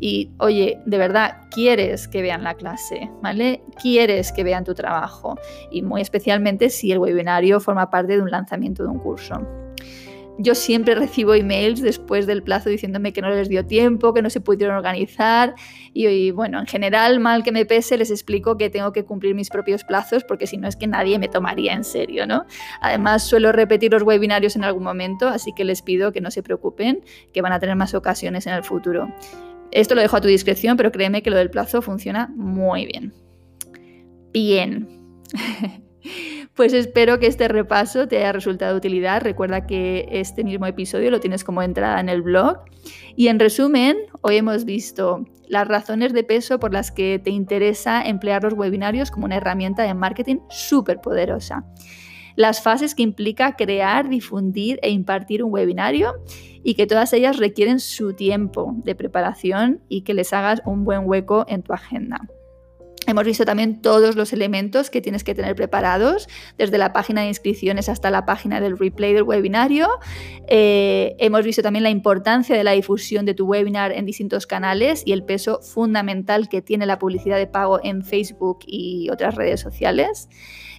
y, 0.06 0.32
oye, 0.40 0.82
de 0.86 0.98
verdad, 0.98 1.38
quieres 1.50 2.10
que 2.10 2.22
vean 2.22 2.44
la 2.44 2.56
clase, 2.56 3.10
¿vale? 3.22 3.64
Quieres 3.82 4.34
que 4.34 4.44
vean 4.44 4.66
tu 4.66 4.74
trabajo 4.74 5.40
y 5.72 5.82
muy 5.82 6.02
especialmente 6.02 6.70
si 6.70 6.92
el 6.92 7.00
webinario 7.00 7.62
forma 7.62 7.90
parte 7.90 8.18
de 8.18 8.22
un 8.22 8.30
lanzamiento 8.30 8.84
de 8.84 8.90
un 8.90 9.00
curso. 9.00 9.48
Yo 10.40 10.56
siempre 10.56 10.96
recibo 10.96 11.36
emails 11.36 11.82
después 11.82 12.28
del 12.28 12.44
plazo 12.44 12.70
diciéndome 12.70 13.14
que 13.14 13.22
no 13.22 13.30
les 13.30 13.48
dio 13.48 13.66
tiempo, 13.66 14.14
que 14.14 14.22
no 14.22 14.30
se 14.30 14.42
pudieron 14.42 14.76
organizar 14.76 15.56
y, 15.94 16.32
bueno, 16.32 16.60
en 16.60 16.66
general, 16.66 17.22
mal 17.22 17.42
que 17.42 17.54
me 17.54 17.66
pese, 17.66 17.98
les 17.98 18.12
explico 18.12 18.58
que 18.58 18.70
tengo 18.70 18.92
que 18.92 19.06
cumplir 19.06 19.36
mis 19.36 19.50
propios 19.50 19.86
plazos 19.86 20.26
porque 20.26 20.48
si 20.48 20.58
no 20.58 20.68
es 20.68 20.76
que 20.76 20.88
nadie 20.88 21.18
me 21.18 21.30
tomaría 21.30 21.72
en 21.72 21.86
serio, 21.86 22.28
¿no? 22.28 22.46
Además, 22.82 23.24
suelo 23.24 23.54
repetir 23.54 23.94
los 23.94 24.04
webinarios 24.04 24.58
en 24.58 24.66
algún 24.66 24.84
momento, 24.84 25.30
así 25.30 25.54
que 25.54 25.64
les 25.64 25.82
pido 25.82 26.12
que 26.12 26.20
no 26.20 26.30
se 26.30 26.44
preocupen, 26.44 27.06
que 27.32 27.42
van 27.42 27.54
a 27.54 27.60
tener 27.62 27.78
más 27.78 27.94
ocasiones 27.94 28.48
en 28.48 28.54
el 28.54 28.66
futuro. 28.66 29.08
Esto 29.74 29.96
lo 29.96 30.02
dejo 30.02 30.18
a 30.18 30.22
tu 30.22 30.28
discreción, 30.28 30.78
pero 30.78 30.92
créeme 30.92 31.24
que 31.24 31.32
lo 31.32 31.38
del 31.38 31.50
plazo 31.50 31.82
funciona 31.82 32.32
muy 32.36 32.86
bien. 32.86 33.14
Bien. 34.32 34.88
Pues 36.56 36.74
espero 36.74 37.18
que 37.18 37.26
este 37.26 37.48
repaso 37.48 38.08
te 38.08 38.18
haya 38.18 38.32
resultado 38.32 38.74
de 38.74 38.78
utilidad. 38.78 39.24
Recuerda 39.24 39.66
que 39.66 40.08
este 40.12 40.44
mismo 40.44 40.68
episodio 40.68 41.10
lo 41.10 41.20
tienes 41.20 41.44
como 41.44 41.64
entrada 41.64 42.00
en 42.00 42.10
el 42.10 42.22
blog. 42.22 42.60
Y 43.16 43.30
en 43.30 43.40
resumen, 43.40 43.98
hoy 44.22 44.36
hemos 44.36 44.64
visto 44.64 45.26
las 45.48 45.68
razones 45.68 46.14
de 46.14 46.24
peso 46.24 46.60
por 46.60 46.72
las 46.72 46.92
que 46.92 47.20
te 47.24 47.32
interesa 47.32 48.04
emplear 48.04 48.44
los 48.44 48.54
webinarios 48.54 49.10
como 49.10 49.26
una 49.26 49.38
herramienta 49.38 49.82
de 49.82 49.96
marketing 49.96 50.42
súper 50.50 51.02
poderosa. 51.02 51.66
Las 52.36 52.62
fases 52.62 52.96
que 52.96 53.04
implica 53.04 53.56
crear, 53.56 54.10
difundir 54.10 54.80
e 54.82 54.90
impartir 54.90 55.44
un 55.44 55.52
webinario 55.52 56.14
y 56.64 56.76
que 56.76 56.88
todas 56.88 57.14
ellas 57.14 57.38
requieren 57.38 57.80
su 57.80 58.14
tiempo 58.14 58.74
de 58.78 58.96
preparación 58.96 59.82
y 59.90 60.02
que 60.02 60.14
les 60.14 60.34
hagas 60.34 60.62
un 60.66 60.86
buen 60.86 61.02
hueco 61.06 61.46
en 61.48 61.62
tu 61.62 61.74
agenda. 61.74 62.22
Hemos 63.06 63.26
visto 63.26 63.44
también 63.44 63.82
todos 63.82 64.16
los 64.16 64.32
elementos 64.32 64.90
que 64.90 65.02
tienes 65.02 65.26
que 65.26 65.36
tener 65.36 65.56
preparados, 65.56 66.30
desde 66.58 66.78
la 66.78 66.94
página 66.94 67.22
de 67.22 67.28
inscripciones 67.28 67.90
hasta 67.90 68.10
la 68.10 68.26
página 68.26 68.62
del 68.62 68.78
replay 68.78 69.14
del 69.14 69.24
webinario. 69.24 69.90
Eh, 70.48 71.16
hemos 71.20 71.44
visto 71.44 71.62
también 71.62 71.84
la 71.84 71.90
importancia 71.90 72.56
de 72.56 72.64
la 72.64 72.72
difusión 72.72 73.26
de 73.26 73.34
tu 73.34 73.46
webinar 73.46 73.92
en 73.92 74.06
distintos 74.06 74.48
canales 74.48 75.04
y 75.06 75.12
el 75.12 75.24
peso 75.24 75.62
fundamental 75.62 76.48
que 76.48 76.62
tiene 76.62 76.86
la 76.86 76.98
publicidad 76.98 77.38
de 77.38 77.48
pago 77.48 77.82
en 77.84 78.04
Facebook 78.04 78.60
y 78.66 79.10
otras 79.10 79.36
redes 79.36 79.60
sociales. 79.60 80.30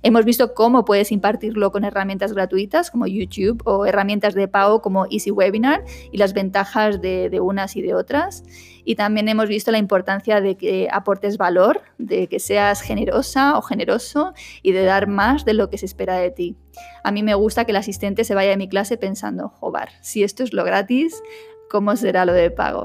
Hemos 0.06 0.26
visto 0.26 0.52
cómo 0.52 0.84
puedes 0.84 1.10
impartirlo 1.12 1.72
con 1.72 1.82
herramientas 1.82 2.34
gratuitas 2.34 2.90
como 2.90 3.06
YouTube 3.06 3.62
o 3.64 3.86
herramientas 3.86 4.34
de 4.34 4.48
pago 4.48 4.82
como 4.82 5.06
Easy 5.06 5.30
Webinar 5.30 5.82
y 6.12 6.18
las 6.18 6.34
ventajas 6.34 7.00
de, 7.00 7.40
unas 7.40 7.74
y 7.74 7.80
de 7.80 7.94
otras. 7.94 8.44
Y 8.84 8.96
también 8.96 9.28
hemos 9.28 9.48
visto 9.48 9.72
la 9.72 9.78
importancia 9.78 10.42
de 10.42 10.58
que 10.58 10.88
aportes 10.92 11.38
valor, 11.38 11.80
de 11.96 12.26
que 12.26 12.38
seas 12.38 12.82
generosa 12.82 13.56
o 13.56 13.62
generoso 13.62 14.34
y 14.62 14.72
de 14.72 14.84
dar 14.84 15.06
más 15.06 15.46
de 15.46 15.54
lo 15.54 15.70
que 15.70 15.78
se 15.78 15.86
espera 15.86 16.16
de 16.16 16.30
ti. 16.30 16.54
A 17.02 17.10
mí 17.10 17.22
me 17.22 17.34
gusta 17.34 17.64
que 17.64 17.72
el 17.72 17.76
asistente 17.76 18.24
se 18.24 18.34
vaya 18.34 18.50
de 18.50 18.58
mi 18.58 18.68
clase 18.68 18.98
pensando, 18.98 19.48
joder, 19.48 19.88
si 20.02 20.22
esto 20.22 20.42
es 20.42 20.52
lo 20.52 20.64
gratis, 20.64 21.22
¿cómo 21.70 21.96
será 21.96 22.26
lo 22.26 22.34
de 22.34 22.50
pago? 22.50 22.84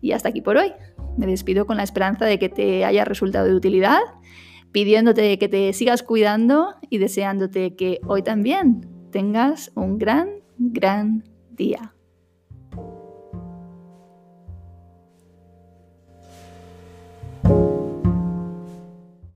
Y 0.00 0.10
hasta 0.10 0.30
aquí 0.30 0.40
por 0.40 0.56
hoy. 0.56 0.72
Me 1.16 1.26
despido 1.26 1.66
con 1.66 1.76
la 1.76 1.84
esperanza 1.84 2.24
de 2.24 2.40
que 2.40 2.48
te 2.48 2.84
haya 2.84 3.04
resultado 3.04 3.46
de 3.46 3.54
utilidad 3.54 4.00
pidiéndote 4.72 5.38
que 5.38 5.48
te 5.48 5.72
sigas 5.72 6.02
cuidando 6.02 6.74
y 6.90 6.98
deseándote 6.98 7.76
que 7.76 8.00
hoy 8.06 8.22
también 8.22 8.88
tengas 9.10 9.70
un 9.74 9.98
gran, 9.98 10.30
gran 10.58 11.24
día. 11.50 11.94